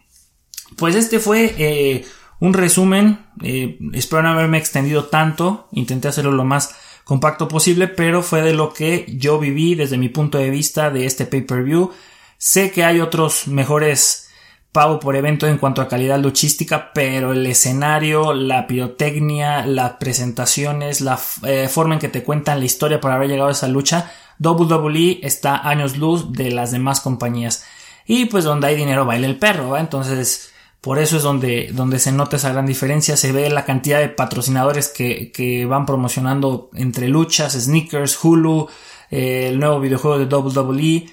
Pues 0.77 0.95
este 0.95 1.19
fue 1.19 1.55
eh, 1.59 2.05
un 2.41 2.55
resumen, 2.55 3.27
eh, 3.43 3.79
espero 3.93 4.23
no 4.23 4.31
haberme 4.31 4.59
extendido 4.59 5.05
tanto, 5.05 5.69
intenté 5.73 6.09
hacerlo 6.09 6.33
lo 6.33 6.45
más 6.45 6.75
compacto 7.05 7.49
posible, 7.49 7.88
pero 7.88 8.23
fue 8.23 8.43
de 8.43 8.55
lo 8.55 8.73
que 8.73 9.07
yo 9.09 9.38
viví 9.38 9.75
desde 9.75 9.99
mi 9.99 10.09
punto 10.09 10.38
de 10.38 10.51
vista 10.51 10.91
de 10.91 11.07
este 11.07 11.27
pay-per-view. 11.27 11.91
Sé 12.38 12.71
que 12.71 12.85
hay 12.85 13.01
otros 13.01 13.47
mejores 13.49 14.31
pago 14.73 14.99
por 14.99 15.17
evento 15.17 15.47
en 15.47 15.59
cuanto 15.59 15.83
a 15.83 15.88
calidad 15.88 16.19
luchística, 16.19 16.93
pero 16.95 17.33
el 17.33 17.47
escenario, 17.47 18.33
la 18.33 18.67
pirotecnia, 18.67 19.67
las 19.67 19.93
presentaciones, 19.93 21.03
la 21.03 21.21
eh, 21.45 21.69
forma 21.69 21.95
en 21.95 22.01
que 22.01 22.09
te 22.09 22.25
cuentan 22.25 22.59
la 22.59 22.65
historia 22.65 23.01
para 23.01 23.17
haber 23.17 23.29
llegado 23.29 23.51
a 23.51 23.53
esa 23.53 23.69
lucha, 23.69 24.11
WWE 24.41 25.21
está 25.23 25.69
años 25.69 25.99
luz 25.99 26.33
de 26.33 26.51
las 26.51 26.73
demás 26.73 27.01
compañías. 27.01 27.65
Y 28.07 28.27
pues 28.27 28.45
donde 28.45 28.67
hay 28.67 28.77
dinero 28.77 29.05
baila 29.05 29.27
el 29.27 29.38
perro, 29.38 29.77
entonces 29.77 30.53
por 30.81 30.99
eso 30.99 31.17
es 31.17 31.23
donde, 31.23 31.71
donde 31.73 32.01
se 32.01 32.11
nota 32.11 32.37
esa 32.37 32.53
gran 32.53 32.67
diferencia, 32.67 33.17
se 33.17 33.31
ve 33.31 33.49
la 33.51 33.65
cantidad 33.65 34.01
de 34.01 34.09
patrocinadores 34.09 34.88
que, 34.88 35.31
que 35.31 35.65
van 35.65 35.87
promocionando 35.87 36.71
entre 36.75 37.09
luchas, 37.09 37.53
sneakers, 37.53 38.19
Hulu, 38.23 38.69
eh, 39.11 39.49
el 39.49 39.61
nuevo 39.61 39.79
videojuego 39.79 40.19
de 40.19 40.35
WWE, 40.35 41.07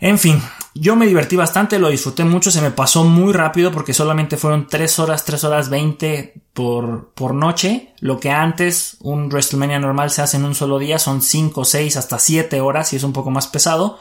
en 0.00 0.18
fin, 0.18 0.42
yo 0.74 0.96
me 0.96 1.06
divertí 1.06 1.36
bastante, 1.36 1.78
lo 1.78 1.90
disfruté 1.90 2.24
mucho, 2.24 2.50
se 2.50 2.62
me 2.62 2.70
pasó 2.70 3.04
muy 3.04 3.34
rápido 3.34 3.70
porque 3.70 3.92
solamente 3.92 4.38
fueron 4.38 4.66
3 4.66 4.98
horas, 4.98 5.26
3 5.26 5.44
horas 5.44 5.68
20 5.68 6.34
por, 6.54 7.10
por 7.12 7.34
noche. 7.34 7.92
Lo 8.00 8.18
que 8.18 8.30
antes 8.30 8.96
un 9.00 9.28
WrestleMania 9.28 9.78
normal 9.78 10.10
se 10.10 10.22
hace 10.22 10.38
en 10.38 10.44
un 10.44 10.54
solo 10.54 10.78
día 10.78 10.98
son 10.98 11.20
5, 11.20 11.66
6, 11.66 11.96
hasta 11.98 12.18
7 12.18 12.60
horas 12.62 12.94
y 12.94 12.96
es 12.96 13.02
un 13.02 13.12
poco 13.12 13.30
más 13.30 13.46
pesado. 13.46 13.98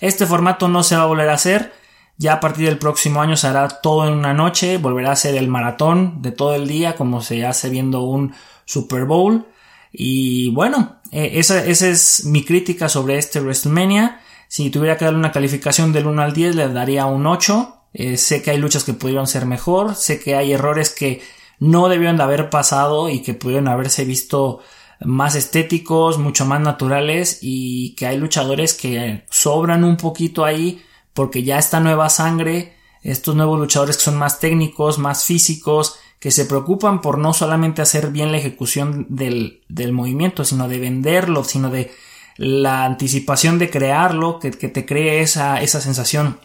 Este 0.00 0.26
formato 0.26 0.68
no 0.68 0.82
se 0.82 0.96
va 0.96 1.02
a 1.02 1.06
volver 1.06 1.28
a 1.28 1.34
hacer. 1.34 1.72
Ya 2.16 2.34
a 2.34 2.40
partir 2.40 2.66
del 2.66 2.78
próximo 2.78 3.22
año 3.22 3.36
se 3.36 3.46
hará 3.46 3.68
todo 3.68 4.06
en 4.06 4.12
una 4.12 4.34
noche, 4.34 4.76
volverá 4.76 5.12
a 5.12 5.16
ser 5.16 5.36
el 5.36 5.48
maratón 5.48 6.20
de 6.20 6.32
todo 6.32 6.54
el 6.54 6.68
día 6.68 6.94
como 6.94 7.22
se 7.22 7.46
hace 7.46 7.70
viendo 7.70 8.02
un 8.02 8.34
Super 8.66 9.04
Bowl. 9.06 9.46
Y 9.92 10.50
bueno, 10.50 11.00
eh, 11.12 11.32
esa, 11.34 11.64
es 11.64 12.24
mi 12.26 12.44
crítica 12.44 12.88
sobre 12.88 13.18
este 13.18 13.40
WrestleMania. 13.40 14.20
Si 14.48 14.70
tuviera 14.70 14.96
que 14.96 15.04
darle 15.04 15.18
una 15.18 15.32
calificación 15.32 15.92
del 15.92 16.06
1 16.06 16.22
al 16.22 16.32
10, 16.34 16.56
le 16.56 16.68
daría 16.68 17.06
un 17.06 17.26
8. 17.26 17.76
Eh, 17.94 18.16
sé 18.16 18.42
que 18.42 18.50
hay 18.50 18.58
luchas 18.58 18.84
que 18.84 18.92
pudieron 18.92 19.26
ser 19.26 19.46
mejor, 19.46 19.96
sé 19.96 20.20
que 20.20 20.36
hay 20.36 20.52
errores 20.52 20.90
que 20.90 21.22
no 21.58 21.88
debieron 21.88 22.16
de 22.16 22.22
haber 22.22 22.50
pasado 22.50 23.08
y 23.08 23.20
que 23.20 23.34
pudieron 23.34 23.68
haberse 23.68 24.04
visto 24.04 24.60
más 25.00 25.34
estéticos, 25.34 26.18
mucho 26.18 26.44
más 26.44 26.60
naturales 26.60 27.38
y 27.42 27.94
que 27.94 28.06
hay 28.06 28.18
luchadores 28.18 28.74
que 28.74 29.24
sobran 29.30 29.84
un 29.84 29.96
poquito 29.96 30.44
ahí 30.44 30.82
porque 31.14 31.42
ya 31.42 31.58
esta 31.58 31.80
nueva 31.80 32.08
sangre, 32.08 32.76
estos 33.02 33.34
nuevos 33.34 33.58
luchadores 33.58 33.96
que 33.96 34.04
son 34.04 34.16
más 34.16 34.40
técnicos, 34.40 34.98
más 34.98 35.24
físicos, 35.24 35.98
que 36.18 36.30
se 36.30 36.44
preocupan 36.44 37.00
por 37.00 37.18
no 37.18 37.32
solamente 37.32 37.80
hacer 37.80 38.10
bien 38.10 38.30
la 38.30 38.38
ejecución 38.38 39.06
del, 39.08 39.62
del 39.68 39.92
movimiento, 39.92 40.44
sino 40.44 40.68
de 40.68 40.78
venderlo, 40.78 41.44
sino 41.44 41.70
de 41.70 41.90
la 42.36 42.84
anticipación 42.84 43.58
de 43.58 43.70
crearlo, 43.70 44.38
que, 44.38 44.50
que 44.50 44.68
te 44.68 44.84
cree 44.84 45.20
esa, 45.20 45.60
esa 45.62 45.80
sensación 45.80 46.38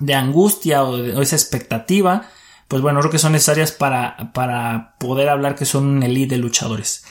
de 0.00 0.14
angustia 0.14 0.82
o, 0.82 0.96
esa 1.22 1.36
expectativa, 1.36 2.28
pues 2.68 2.82
bueno, 2.82 3.00
creo 3.00 3.12
que 3.12 3.18
son 3.18 3.32
necesarias 3.32 3.72
para, 3.72 4.32
para 4.32 4.96
poder 4.98 5.28
hablar 5.28 5.54
que 5.54 5.64
son 5.64 5.86
un 5.86 6.02
elite 6.02 6.34
de 6.34 6.40
luchadores. 6.40 7.04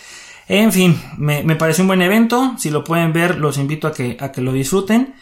En 0.47 0.71
fin, 0.71 1.01
me, 1.17 1.43
me 1.43 1.55
pareció 1.55 1.83
un 1.83 1.87
buen 1.87 2.01
evento, 2.01 2.55
si 2.57 2.69
lo 2.69 2.83
pueden 2.83 3.13
ver 3.13 3.37
los 3.37 3.57
invito 3.57 3.87
a 3.87 3.93
que, 3.93 4.17
a 4.19 4.31
que 4.31 4.41
lo 4.41 4.51
disfruten. 4.51 5.15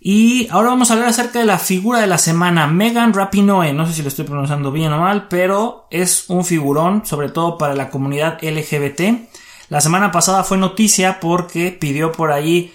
Y 0.00 0.48
ahora 0.50 0.68
vamos 0.68 0.90
a 0.90 0.94
hablar 0.94 1.08
acerca 1.08 1.38
de 1.38 1.46
la 1.46 1.58
figura 1.58 2.00
de 2.00 2.06
la 2.06 2.18
semana, 2.18 2.66
Megan 2.66 3.14
Rapinoe. 3.14 3.72
No 3.72 3.86
sé 3.86 3.94
si 3.94 4.02
lo 4.02 4.08
estoy 4.08 4.24
pronunciando 4.24 4.70
bien 4.70 4.92
o 4.92 5.00
mal, 5.00 5.28
pero 5.28 5.86
es 5.90 6.26
un 6.28 6.44
figurón, 6.44 7.04
sobre 7.04 7.28
todo 7.28 7.58
para 7.58 7.74
la 7.74 7.90
comunidad 7.90 8.38
LGBT. 8.42 9.30
La 9.68 9.80
semana 9.80 10.12
pasada 10.12 10.44
fue 10.44 10.58
noticia 10.58 11.18
porque 11.18 11.72
pidió 11.72 12.12
por 12.12 12.30
ahí 12.30 12.72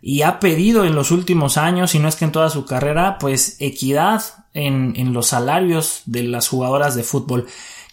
y 0.00 0.22
ha 0.22 0.40
pedido 0.40 0.84
en 0.84 0.94
los 0.94 1.10
últimos 1.10 1.58
años, 1.58 1.94
y 1.94 1.98
no 1.98 2.08
es 2.08 2.16
que 2.16 2.24
en 2.24 2.32
toda 2.32 2.48
su 2.48 2.64
carrera, 2.64 3.18
pues 3.18 3.56
equidad 3.60 4.22
en, 4.54 4.94
en 4.96 5.12
los 5.12 5.26
salarios 5.26 6.02
de 6.06 6.22
las 6.22 6.48
jugadoras 6.48 6.94
de 6.94 7.02
fútbol. 7.02 7.46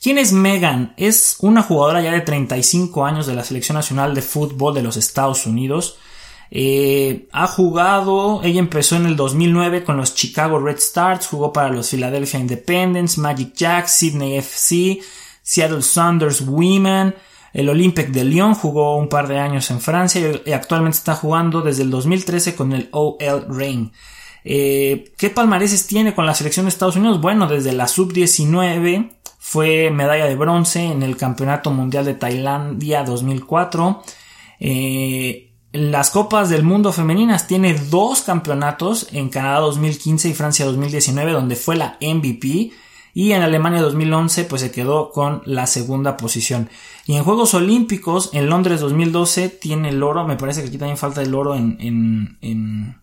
¿Quién 0.08 0.20
es 0.20 0.32
Megan? 0.32 0.94
Es 0.96 1.36
una 1.40 1.62
jugadora 1.62 2.02
ya 2.02 2.14
de 2.14 2.22
35 2.22 3.06
años 3.06 3.28
de 3.28 3.36
la 3.36 3.44
Selección 3.44 3.76
Nacional 3.76 4.16
de 4.16 4.22
Fútbol 4.22 4.74
de 4.74 4.82
los 4.82 4.96
Estados 4.96 5.46
Unidos. 5.46 5.98
Eh, 6.50 7.28
ha 7.34 7.46
jugado, 7.46 8.42
ella 8.42 8.60
empezó 8.60 8.96
en 8.96 9.06
el 9.06 9.18
2009 9.18 9.84
con 9.84 9.98
los 9.98 10.16
Chicago 10.16 10.60
Red 10.60 10.78
Stars, 10.78 11.28
jugó 11.28 11.52
para 11.52 11.68
los 11.68 11.90
Philadelphia 11.90 12.40
Independence, 12.40 13.20
Magic 13.20 13.54
Jacks, 13.54 13.92
Sydney 13.98 14.38
FC, 14.38 15.02
Seattle 15.42 15.82
Saunders 15.82 16.40
Women, 16.40 17.14
el 17.52 17.68
Olympique 17.68 18.10
de 18.10 18.24
Lyon, 18.24 18.56
jugó 18.56 18.96
un 18.96 19.10
par 19.10 19.28
de 19.28 19.40
años 19.40 19.70
en 19.72 19.82
Francia 19.82 20.22
y 20.46 20.54
actualmente 20.54 21.00
está 21.00 21.16
jugando 21.16 21.60
desde 21.60 21.84
el 21.84 21.90
2013 21.90 22.56
con 22.56 22.72
el 22.72 22.88
OL 22.94 23.46
Reign. 23.50 23.92
Eh, 24.50 25.12
¿Qué 25.18 25.30
palmareses 25.30 25.88
tiene 25.88 26.16
con 26.16 26.26
la 26.26 26.34
selección 26.34 26.66
de 26.66 26.70
Estados 26.70 26.96
Unidos? 26.96 27.20
Bueno, 27.20 27.50
desde 27.50 27.74
la 27.74 27.90
sub-19 27.90 29.17
fue 29.50 29.92
medalla 29.92 30.26
de 30.26 30.36
bronce 30.36 30.84
en 30.84 31.04
el 31.04 31.16
Campeonato 31.16 31.72
Mundial 31.72 32.04
de 32.04 32.16
Tailandia 32.16 33.06
2004. 33.06 34.04
Eh, 34.60 35.54
las 35.72 36.10
Copas 36.12 36.50
del 36.50 36.64
Mundo 36.64 36.92
Femeninas 36.92 37.48
tiene 37.48 37.74
dos 37.74 38.24
campeonatos 38.24 39.08
en 39.14 39.30
Canadá 39.30 39.62
2015 39.62 40.28
y 40.28 40.34
Francia 40.34 40.66
2019 40.66 41.32
donde 41.32 41.56
fue 41.56 41.78
la 41.78 41.98
MVP 42.02 42.72
y 43.14 43.32
en 43.32 43.42
Alemania 43.42 43.82
2011 43.82 44.44
pues 44.44 44.64
se 44.64 44.72
quedó 44.72 45.12
con 45.12 45.44
la 45.46 45.66
segunda 45.66 46.18
posición. 46.18 46.70
Y 47.06 47.16
en 47.16 47.24
Juegos 47.24 47.54
Olímpicos 47.54 48.32
en 48.34 48.50
Londres 48.50 48.82
2012 48.82 49.48
tiene 49.48 49.90
el 49.90 50.04
oro, 50.04 50.28
me 50.28 50.36
parece 50.36 50.62
que 50.62 50.68
aquí 50.68 50.78
también 50.78 50.98
falta 50.98 51.22
el 51.22 51.34
oro 51.34 51.56
en, 51.56 51.78
en, 51.80 52.98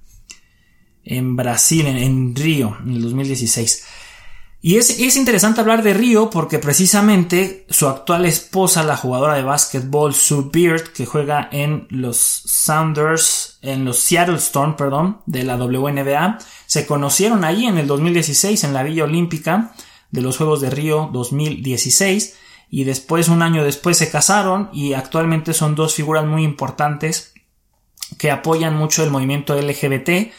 en, 1.05 1.37
Brasil, 1.37 1.87
en, 1.87 1.97
en 1.97 2.37
Río, 2.37 2.77
en 2.85 2.93
el 2.93 3.01
2016. 3.01 4.04
Y 4.67 4.79
es, 4.79 4.99
es, 4.99 5.17
interesante 5.17 5.61
hablar 5.61 5.83
de 5.83 5.93
Río 5.93 6.31
porque 6.31 6.59
precisamente 6.59 7.67
su 7.69 7.87
actual 7.87 8.25
esposa, 8.25 8.83
la 8.83 8.97
jugadora 8.97 9.35
de 9.35 9.43
básquetbol 9.43 10.15
Sue 10.15 10.49
Beard, 10.51 10.85
que 10.95 11.05
juega 11.05 11.51
en 11.53 11.87
los 11.91 12.17
Sounders, 12.17 13.59
en 13.61 13.85
los 13.85 13.99
Seattle 13.99 14.37
Storm, 14.37 14.75
perdón, 14.75 15.21
de 15.27 15.45
la 15.45 15.57
WNBA, 15.57 16.39
se 16.65 16.87
conocieron 16.87 17.45
ahí 17.45 17.67
en 17.67 17.77
el 17.77 17.87
2016 17.87 18.65
en 18.65 18.73
la 18.73 18.83
Villa 18.83 19.05
Olímpica 19.05 19.75
de 20.11 20.23
los 20.23 20.39
Juegos 20.39 20.63
de 20.63 20.71
Río 20.71 21.11
2016 21.13 22.35
y 22.71 22.85
después, 22.85 23.29
un 23.29 23.43
año 23.43 23.65
después, 23.65 23.99
se 23.99 24.11
casaron 24.11 24.71
y 24.73 24.95
actualmente 24.95 25.53
son 25.53 25.75
dos 25.75 25.93
figuras 25.93 26.25
muy 26.25 26.43
importantes 26.43 27.35
que 28.17 28.31
apoyan 28.31 28.75
mucho 28.75 29.05
el 29.05 29.11
movimiento 29.11 29.61
LGBT 29.61 30.33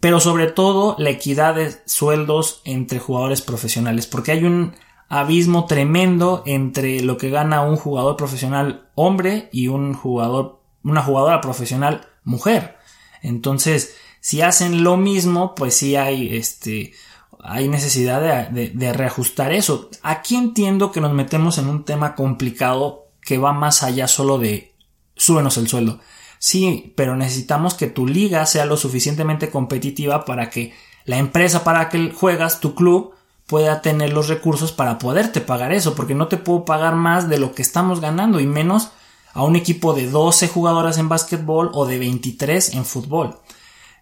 pero 0.00 0.20
sobre 0.20 0.48
todo 0.48 0.96
la 0.98 1.10
equidad 1.10 1.54
de 1.54 1.74
sueldos 1.86 2.60
entre 2.64 2.98
jugadores 2.98 3.42
profesionales, 3.42 4.06
porque 4.06 4.32
hay 4.32 4.44
un 4.44 4.74
abismo 5.08 5.66
tremendo 5.66 6.42
entre 6.46 7.00
lo 7.00 7.16
que 7.16 7.30
gana 7.30 7.62
un 7.62 7.76
jugador 7.76 8.16
profesional 8.16 8.90
hombre 8.94 9.48
y 9.52 9.68
un 9.68 9.94
jugador, 9.94 10.60
una 10.82 11.02
jugadora 11.02 11.40
profesional 11.40 12.08
mujer. 12.24 12.76
Entonces, 13.22 13.96
si 14.20 14.42
hacen 14.42 14.84
lo 14.84 14.96
mismo, 14.96 15.54
pues 15.54 15.76
sí 15.76 15.96
hay 15.96 16.36
este, 16.36 16.92
hay 17.40 17.68
necesidad 17.68 18.50
de, 18.50 18.68
de, 18.68 18.70
de, 18.70 18.92
reajustar 18.92 19.52
eso. 19.52 19.90
Aquí 20.02 20.34
entiendo 20.34 20.92
que 20.92 21.00
nos 21.00 21.12
metemos 21.12 21.58
en 21.58 21.68
un 21.68 21.84
tema 21.84 22.14
complicado 22.14 23.08
que 23.20 23.38
va 23.38 23.52
más 23.52 23.82
allá 23.82 24.08
solo 24.08 24.38
de 24.38 24.74
súbenos 25.14 25.56
el 25.58 25.68
sueldo. 25.68 26.00
Sí, 26.46 26.92
pero 26.94 27.16
necesitamos 27.16 27.72
que 27.72 27.86
tu 27.86 28.06
liga 28.06 28.44
sea 28.44 28.66
lo 28.66 28.76
suficientemente 28.76 29.48
competitiva 29.48 30.26
para 30.26 30.50
que 30.50 30.74
la 31.06 31.16
empresa 31.16 31.64
para 31.64 31.88
que 31.88 32.10
juegas, 32.10 32.60
tu 32.60 32.74
club, 32.74 33.14
pueda 33.46 33.80
tener 33.80 34.12
los 34.12 34.28
recursos 34.28 34.70
para 34.70 34.98
poderte 34.98 35.40
pagar 35.40 35.72
eso, 35.72 35.94
porque 35.94 36.14
no 36.14 36.28
te 36.28 36.36
puedo 36.36 36.66
pagar 36.66 36.96
más 36.96 37.30
de 37.30 37.38
lo 37.38 37.54
que 37.54 37.62
estamos 37.62 38.02
ganando 38.02 38.40
y 38.40 38.46
menos 38.46 38.90
a 39.32 39.42
un 39.42 39.56
equipo 39.56 39.94
de 39.94 40.10
12 40.10 40.48
jugadoras 40.48 40.98
en 40.98 41.08
básquetbol 41.08 41.70
o 41.72 41.86
de 41.86 41.98
23 41.98 42.74
en 42.74 42.84
fútbol. 42.84 43.38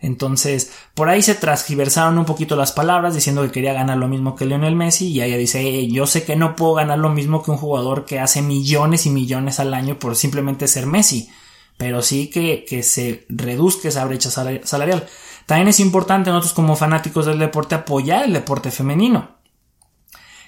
Entonces, 0.00 0.72
por 0.94 1.09
ahí 1.09 1.22
se 1.22 1.37
transgiversaron 1.37 2.18
un 2.18 2.24
poquito 2.24 2.57
las 2.57 2.72
palabras 2.72 3.14
diciendo 3.14 3.42
que 3.42 3.52
quería 3.52 3.72
ganar 3.72 3.98
lo 3.98 4.09
mismo 4.09 4.35
que 4.35 4.46
Lionel 4.46 4.74
Messi 4.74 5.12
y 5.12 5.22
ella 5.22 5.37
dice, 5.37 5.87
yo 5.87 6.09
sé 6.09 6.24
que 6.24 6.35
no 6.35 6.57
puedo 6.57 6.74
ganar 6.74 6.98
lo 6.98 7.11
mismo 7.11 7.40
que 7.40 7.52
un 7.52 7.57
jugador 7.57 8.05
que 8.05 8.18
hace 8.18 8.42
millones 8.42 9.07
y 9.07 9.11
millones 9.11 9.61
al 9.61 9.74
año 9.74 10.00
por 10.00 10.16
simplemente 10.16 10.66
ser 10.66 10.87
Messi 10.87 11.31
pero 11.83 12.01
sí 12.01 12.31
que, 12.31 12.64
que 12.64 12.85
se 12.85 13.27
reduzca 13.29 13.88
esa 13.88 14.05
brecha 14.05 14.31
salarial. 14.31 15.09
También 15.47 15.66
es 15.66 15.81
importante 15.81 16.31
nosotros 16.31 16.53
como 16.53 16.77
fanáticos 16.77 17.27
del 17.27 17.40
deporte 17.40 17.75
apoyar 17.75 18.25
el 18.25 18.33
deporte 18.33 18.71
femenino. 18.71 19.38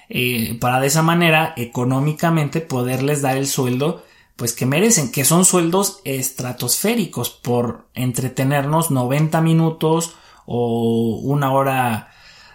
Eh, 0.07 0.57
para 0.61 0.79
de 0.79 0.87
esa 0.87 1.01
manera 1.01 1.53
económicamente 1.57 2.61
poderles 2.61 3.21
dar 3.21 3.35
el 3.35 3.47
sueldo 3.47 4.05
pues 4.37 4.53
que 4.53 4.65
merecen, 4.65 5.11
que 5.11 5.25
son 5.25 5.43
sueldos 5.43 5.99
estratosféricos 6.05 7.31
por 7.31 7.89
entretenernos 7.93 8.89
90 8.89 9.41
minutos 9.41 10.15
o 10.45 11.19
una 11.21 11.51
hora 11.51 12.11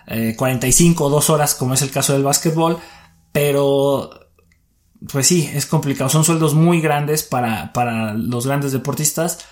eh, 0.06 0.36
45 0.38 1.04
o 1.04 1.10
dos 1.10 1.28
horas 1.28 1.54
como 1.54 1.74
es 1.74 1.82
el 1.82 1.90
caso 1.90 2.14
del 2.14 2.22
básquetbol, 2.22 2.78
pero 3.30 4.08
pues 5.08 5.26
sí, 5.26 5.50
es 5.54 5.66
complicado. 5.66 6.10
Son 6.10 6.24
sueldos 6.24 6.54
muy 6.54 6.80
grandes 6.80 7.22
para, 7.22 7.72
para 7.72 8.14
los 8.14 8.46
grandes 8.46 8.72
deportistas. 8.72 9.46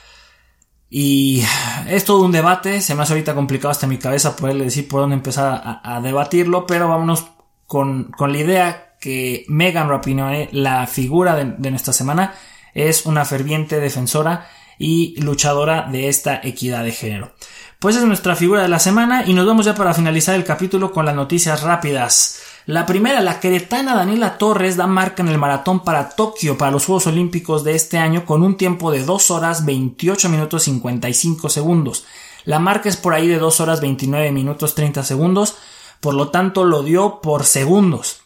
Y 0.91 1.43
es 1.89 2.05
todo 2.05 2.23
un 2.25 2.33
debate. 2.33 2.81
Se 2.81 2.95
me 2.95 3.03
hace 3.03 3.15
ahorita 3.15 3.35
complicado 3.35 3.71
hasta 3.71 3.87
mi 3.87 3.99
cabeza 3.99 4.37
poderle 4.37 4.65
decir 4.65 4.89
por 4.89 5.01
dónde 5.01 5.17
empezar 5.17 5.81
a, 5.83 6.01
debatirlo. 6.03 6.67
Pero 6.67 6.89
vámonos 6.89 7.27
con, 7.67 8.11
con, 8.13 8.33
la 8.33 8.39
idea 8.39 8.97
que 9.01 9.45
Megan 9.49 9.89
Rapinoe, 9.89 10.49
la 10.53 10.87
figura 10.87 11.35
de, 11.35 11.55
de 11.57 11.71
nuestra 11.71 11.93
semana, 11.93 12.35
es 12.75 13.07
una 13.07 13.25
ferviente 13.25 13.81
defensora 13.81 14.49
y 14.79 15.21
luchadora 15.21 15.89
de 15.91 16.09
esta 16.09 16.41
equidad 16.43 16.85
de 16.85 16.93
género. 16.93 17.33
Pues 17.79 17.97
es 17.97 18.05
nuestra 18.05 18.37
figura 18.37 18.63
de 18.63 18.69
la 18.69 18.79
semana 18.79 19.25
y 19.27 19.35
nos 19.35 19.47
vamos 19.47 19.67
ya 19.67 19.75
para 19.75 19.95
finalizar 19.95 20.35
el 20.35 20.45
capítulo 20.45 20.93
con 20.93 21.07
las 21.07 21.15
noticias 21.15 21.63
rápidas. 21.63 22.41
La 22.69 22.85
primera, 22.85 23.23
la 23.23 23.41
queretana 23.41 23.95
Daniela 23.95 24.37
Torres 24.37 24.77
da 24.77 24.87
marca 24.87 25.23
en 25.23 25.31
el 25.31 25.39
maratón 25.39 25.81
para 25.81 26.11
Tokio 26.11 26.59
para 26.59 26.71
los 26.71 26.85
Juegos 26.85 27.07
Olímpicos 27.07 27.65
de 27.65 27.75
este 27.75 27.97
año 27.97 28.27
con 28.27 28.43
un 28.43 28.59
tiempo 28.59 28.91
de 28.91 29.03
2 29.05 29.31
horas 29.31 29.65
28 29.65 30.29
minutos 30.29 30.65
55 30.65 31.49
segundos. 31.49 32.05
La 32.45 32.59
marca 32.59 32.91
es 32.91 32.99
por 32.99 33.15
ahí 33.15 33.27
de 33.27 33.39
2 33.39 33.61
horas 33.61 33.81
29 33.81 34.33
minutos 34.33 34.75
30 34.75 35.03
segundos, 35.03 35.57
por 36.01 36.13
lo 36.13 36.29
tanto 36.29 36.65
lo 36.65 36.83
dio 36.83 37.23
por 37.23 37.47
segundos. 37.47 38.21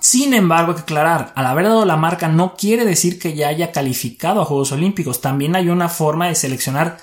Sin 0.00 0.34
embargo, 0.34 0.70
hay 0.70 0.76
que 0.76 0.82
aclarar, 0.82 1.32
al 1.34 1.46
haber 1.46 1.64
dado 1.64 1.84
la 1.84 1.96
marca 1.96 2.28
no 2.28 2.54
quiere 2.54 2.84
decir 2.84 3.18
que 3.18 3.34
ya 3.34 3.48
haya 3.48 3.72
calificado 3.72 4.40
a 4.40 4.44
Juegos 4.44 4.70
Olímpicos. 4.70 5.20
También 5.20 5.56
hay 5.56 5.68
una 5.68 5.88
forma 5.88 6.28
de 6.28 6.36
seleccionar 6.36 6.98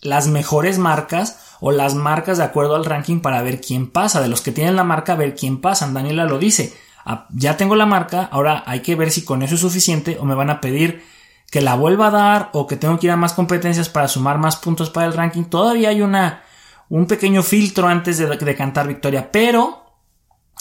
las 0.00 0.26
mejores 0.26 0.76
marcas 0.78 1.49
o 1.60 1.70
las 1.70 1.94
marcas 1.94 2.38
de 2.38 2.44
acuerdo 2.44 2.76
al 2.76 2.84
ranking 2.84 3.20
para 3.20 3.42
ver 3.42 3.60
quién 3.60 3.90
pasa. 3.90 4.20
De 4.20 4.28
los 4.28 4.40
que 4.40 4.52
tienen 4.52 4.76
la 4.76 4.84
marca, 4.84 5.14
ver 5.14 5.34
quién 5.34 5.60
pasa. 5.60 5.88
Daniela 5.88 6.24
lo 6.24 6.38
dice. 6.38 6.74
Ah, 7.04 7.26
ya 7.30 7.56
tengo 7.56 7.76
la 7.76 7.86
marca, 7.86 8.28
ahora 8.30 8.62
hay 8.66 8.80
que 8.80 8.94
ver 8.94 9.10
si 9.10 9.24
con 9.24 9.42
eso 9.42 9.54
es 9.54 9.60
suficiente 9.60 10.18
o 10.20 10.24
me 10.24 10.34
van 10.34 10.50
a 10.50 10.60
pedir 10.60 11.02
que 11.50 11.60
la 11.60 11.74
vuelva 11.74 12.08
a 12.08 12.10
dar 12.10 12.50
o 12.52 12.66
que 12.66 12.76
tengo 12.76 12.98
que 12.98 13.06
ir 13.06 13.10
a 13.10 13.16
más 13.16 13.32
competencias 13.32 13.88
para 13.88 14.06
sumar 14.06 14.38
más 14.38 14.56
puntos 14.56 14.90
para 14.90 15.06
el 15.06 15.14
ranking. 15.14 15.44
Todavía 15.44 15.88
hay 15.88 16.02
una, 16.02 16.42
un 16.88 17.06
pequeño 17.06 17.42
filtro 17.42 17.88
antes 17.88 18.18
de, 18.18 18.26
de 18.26 18.54
cantar 18.54 18.86
victoria, 18.86 19.32
pero 19.32 19.84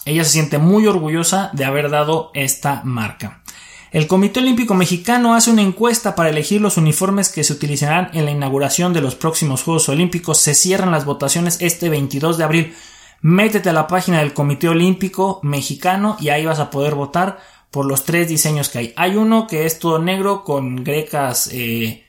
ella 0.05 0.23
se 0.23 0.31
siente 0.31 0.57
muy 0.57 0.87
orgullosa 0.87 1.49
de 1.53 1.65
haber 1.65 1.89
dado 1.89 2.31
esta 2.33 2.81
marca. 2.83 3.43
El 3.91 4.05
Comité 4.05 4.39
Olímpico 4.39 4.75
Mexicano 4.75 5.33
hace 5.33 5.49
una 5.49 5.63
encuesta 5.63 6.13
para 6.13 6.29
elegir 6.29 6.61
los 6.61 6.77
uniformes 6.77 7.29
que 7.29 7.43
se 7.43 7.53
utilizarán 7.53 8.11
en 8.13 8.25
la 8.25 8.31
inauguración 8.31 8.93
de 8.93 9.01
los 9.01 9.15
próximos 9.15 9.63
Juegos 9.63 9.89
Olímpicos. 9.89 10.37
Se 10.37 10.53
cierran 10.53 10.91
las 10.91 11.05
votaciones 11.05 11.57
este 11.59 11.89
22 11.89 12.37
de 12.37 12.43
abril. 12.43 12.75
métete 13.21 13.69
a 13.69 13.73
la 13.73 13.87
página 13.87 14.19
del 14.19 14.33
Comité 14.33 14.69
Olímpico 14.69 15.39
Mexicano 15.41 16.17
y 16.19 16.29
ahí 16.29 16.45
vas 16.45 16.59
a 16.59 16.69
poder 16.69 16.93
votar 16.93 17.39
por 17.71 17.85
los 17.85 18.03
tres 18.03 18.29
diseños 18.29 18.69
que 18.69 18.77
hay. 18.77 18.93
Hay 18.95 19.15
uno 19.15 19.47
que 19.47 19.65
es 19.65 19.79
todo 19.79 19.97
negro 19.97 20.43
con 20.43 20.83
grecas 20.83 21.49
eh, 21.51 22.05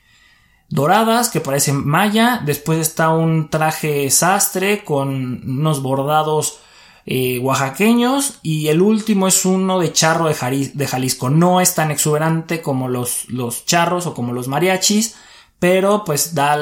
doradas 0.69 1.29
que 1.29 1.41
parecen 1.41 1.85
maya. 1.87 2.41
Después 2.45 2.77
está 2.77 3.09
un 3.09 3.49
traje 3.49 4.11
sastre 4.11 4.83
con 4.83 5.41
unos 5.43 5.81
bordados 5.81 6.59
eh, 7.05 7.39
oaxaqueños. 7.39 8.39
Y 8.41 8.67
el 8.67 8.81
último 8.81 9.27
es 9.27 9.45
uno 9.45 9.79
de 9.79 9.93
charro 9.93 10.27
de, 10.27 10.87
Jalisco. 10.87 11.29
No 11.29 11.61
es 11.61 11.75
tan 11.75 11.91
exuberante 11.91 12.61
como 12.61 12.87
los, 12.87 13.29
los 13.29 13.65
charros 13.65 14.05
o 14.07 14.13
como 14.13 14.33
los 14.33 14.47
mariachis. 14.47 15.15
Pero 15.59 16.03
pues 16.03 16.33
da 16.33 16.57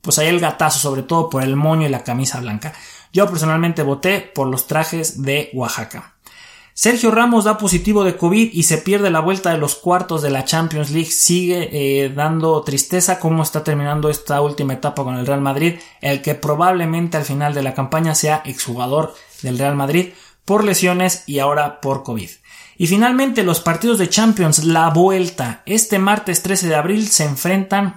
pues 0.00 0.18
ahí 0.18 0.28
el 0.28 0.40
gatazo, 0.40 0.78
sobre 0.78 1.02
todo 1.02 1.28
por 1.28 1.42
el 1.42 1.54
moño 1.54 1.86
y 1.86 1.90
la 1.90 2.04
camisa 2.04 2.40
blanca. 2.40 2.72
Yo 3.12 3.28
personalmente 3.28 3.82
voté 3.82 4.20
por 4.20 4.46
los 4.48 4.66
trajes 4.66 5.22
de 5.22 5.50
Oaxaca. 5.52 6.17
Sergio 6.80 7.10
Ramos 7.10 7.42
da 7.42 7.58
positivo 7.58 8.04
de 8.04 8.16
COVID 8.16 8.50
y 8.52 8.62
se 8.62 8.78
pierde 8.78 9.10
la 9.10 9.18
vuelta 9.18 9.50
de 9.50 9.58
los 9.58 9.74
cuartos 9.74 10.22
de 10.22 10.30
la 10.30 10.44
Champions 10.44 10.92
League. 10.92 11.10
Sigue 11.10 11.70
eh, 11.72 12.08
dando 12.08 12.62
tristeza 12.62 13.18
cómo 13.18 13.42
está 13.42 13.64
terminando 13.64 14.08
esta 14.08 14.40
última 14.40 14.74
etapa 14.74 15.02
con 15.02 15.16
el 15.16 15.26
Real 15.26 15.40
Madrid, 15.40 15.80
el 16.00 16.22
que 16.22 16.36
probablemente 16.36 17.16
al 17.16 17.24
final 17.24 17.52
de 17.52 17.64
la 17.64 17.74
campaña 17.74 18.14
sea 18.14 18.42
exjugador 18.44 19.12
del 19.42 19.58
Real 19.58 19.74
Madrid 19.74 20.10
por 20.44 20.62
lesiones 20.62 21.24
y 21.26 21.40
ahora 21.40 21.80
por 21.80 22.04
COVID. 22.04 22.30
Y 22.76 22.86
finalmente 22.86 23.42
los 23.42 23.58
partidos 23.58 23.98
de 23.98 24.08
Champions, 24.08 24.62
la 24.62 24.88
vuelta. 24.90 25.64
Este 25.66 25.98
martes 25.98 26.44
13 26.44 26.68
de 26.68 26.76
abril 26.76 27.08
se 27.08 27.24
enfrentan 27.24 27.96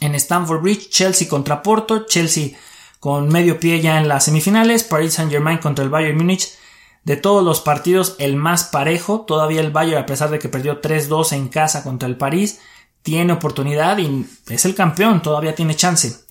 en 0.00 0.16
Stamford 0.16 0.62
Bridge 0.62 0.90
Chelsea 0.90 1.28
contra 1.28 1.62
Porto, 1.62 2.06
Chelsea 2.06 2.58
con 2.98 3.28
medio 3.28 3.60
pie 3.60 3.80
ya 3.80 3.98
en 3.98 4.08
las 4.08 4.24
semifinales, 4.24 4.82
Paris 4.82 5.14
Saint 5.14 5.30
Germain 5.30 5.58
contra 5.58 5.84
el 5.84 5.90
Bayern 5.90 6.18
Múnich 6.18 6.58
de 7.04 7.16
todos 7.16 7.44
los 7.44 7.60
partidos, 7.60 8.16
el 8.18 8.36
más 8.36 8.64
parejo. 8.64 9.22
Todavía 9.22 9.60
el 9.60 9.70
Bayern, 9.70 10.02
a 10.02 10.06
pesar 10.06 10.30
de 10.30 10.38
que 10.38 10.48
perdió 10.48 10.80
3-2 10.80 11.32
en 11.32 11.48
casa 11.48 11.82
contra 11.82 12.08
el 12.08 12.16
París, 12.16 12.60
tiene 13.02 13.32
oportunidad 13.32 13.98
y 13.98 14.26
es 14.48 14.64
el 14.64 14.74
campeón, 14.74 15.22
todavía 15.22 15.54
tiene 15.54 15.74
chance. 15.74 16.24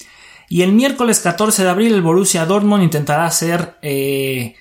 Y 0.49 0.63
el 0.63 0.71
miércoles 0.71 1.19
14 1.19 1.63
de 1.63 1.69
abril 1.69 1.93
el 1.93 2.01
Borussia 2.01 2.45
Dortmund 2.45 2.83
intentará 2.83 3.25
hacer 3.25 3.77
eh, 3.81 4.55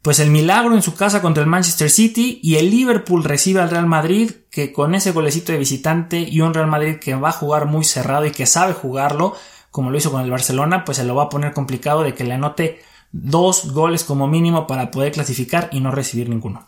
pues 0.00 0.20
el 0.20 0.30
milagro 0.30 0.74
en 0.74 0.82
su 0.82 0.94
casa 0.94 1.20
contra 1.20 1.42
el 1.42 1.48
Manchester 1.48 1.90
City 1.90 2.40
y 2.42 2.56
el 2.56 2.70
Liverpool 2.70 3.24
recibe 3.24 3.60
al 3.60 3.70
Real 3.70 3.86
Madrid 3.86 4.32
que 4.50 4.72
con 4.72 4.94
ese 4.94 5.12
golecito 5.12 5.52
de 5.52 5.58
visitante 5.58 6.20
y 6.20 6.40
un 6.40 6.54
Real 6.54 6.68
Madrid 6.68 6.96
que 7.00 7.14
va 7.14 7.30
a 7.30 7.32
jugar 7.32 7.66
muy 7.66 7.84
cerrado 7.84 8.26
y 8.26 8.32
que 8.32 8.46
sabe 8.46 8.72
jugarlo 8.72 9.34
como 9.70 9.90
lo 9.90 9.98
hizo 9.98 10.10
con 10.12 10.22
el 10.22 10.30
Barcelona 10.30 10.84
pues 10.84 10.98
se 10.98 11.04
lo 11.04 11.14
va 11.14 11.24
a 11.24 11.28
poner 11.28 11.52
complicado 11.52 12.02
de 12.02 12.14
que 12.14 12.24
le 12.24 12.34
anote 12.34 12.82
dos 13.12 13.72
goles 13.72 14.04
como 14.04 14.26
mínimo 14.26 14.66
para 14.66 14.90
poder 14.90 15.12
clasificar 15.12 15.68
y 15.72 15.80
no 15.80 15.90
recibir 15.90 16.28
ninguno. 16.28 16.66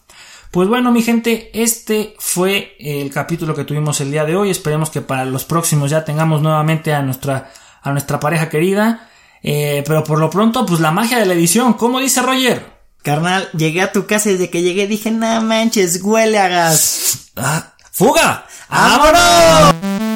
Pues 0.51 0.69
bueno, 0.69 0.93
mi 0.93 1.03
gente, 1.03 1.51
este 1.53 2.15
fue 2.21 2.77
el 2.79 3.11
capítulo 3.11 3.57
que 3.57 3.65
tuvimos 3.65 4.01
el 4.01 4.13
día 4.13 4.25
de 4.25 4.37
hoy. 4.37 4.51
Esperemos 4.51 4.89
que 4.89 5.01
para 5.01 5.25
los 5.25 5.45
próximos 5.45 5.91
ya 5.91 6.05
tengamos 6.05 6.43
nuevamente 6.43 6.95
a 6.95 7.03
nuestra, 7.03 7.51
a 7.83 7.91
nuestra 7.91 8.21
pareja 8.21 8.49
querida. 8.49 9.09
Eh, 9.43 9.83
pero 9.85 10.05
por 10.05 10.21
lo 10.21 10.31
pronto, 10.31 10.65
pues 10.65 10.81
la 10.81 10.93
magia 10.93 11.19
de 11.19 11.27
la 11.27 11.35
edición, 11.35 11.73
¿cómo 11.73 11.99
dice 11.99 12.23
Roger? 12.23 12.65
Carnal, 13.03 13.49
llegué 13.53 13.83
a 13.83 13.93
tu 13.93 14.07
casa 14.07 14.31
y 14.31 14.33
desde 14.33 14.49
que 14.49 14.63
llegué 14.63 14.87
dije, 14.87 15.11
no 15.11 15.43
manches, 15.43 16.01
huele 16.03 16.39
a 16.39 16.49
gas. 16.49 17.33
Ah, 17.37 17.75
¡Fuga! 17.91 18.47
¡Vámonos! 18.71 20.14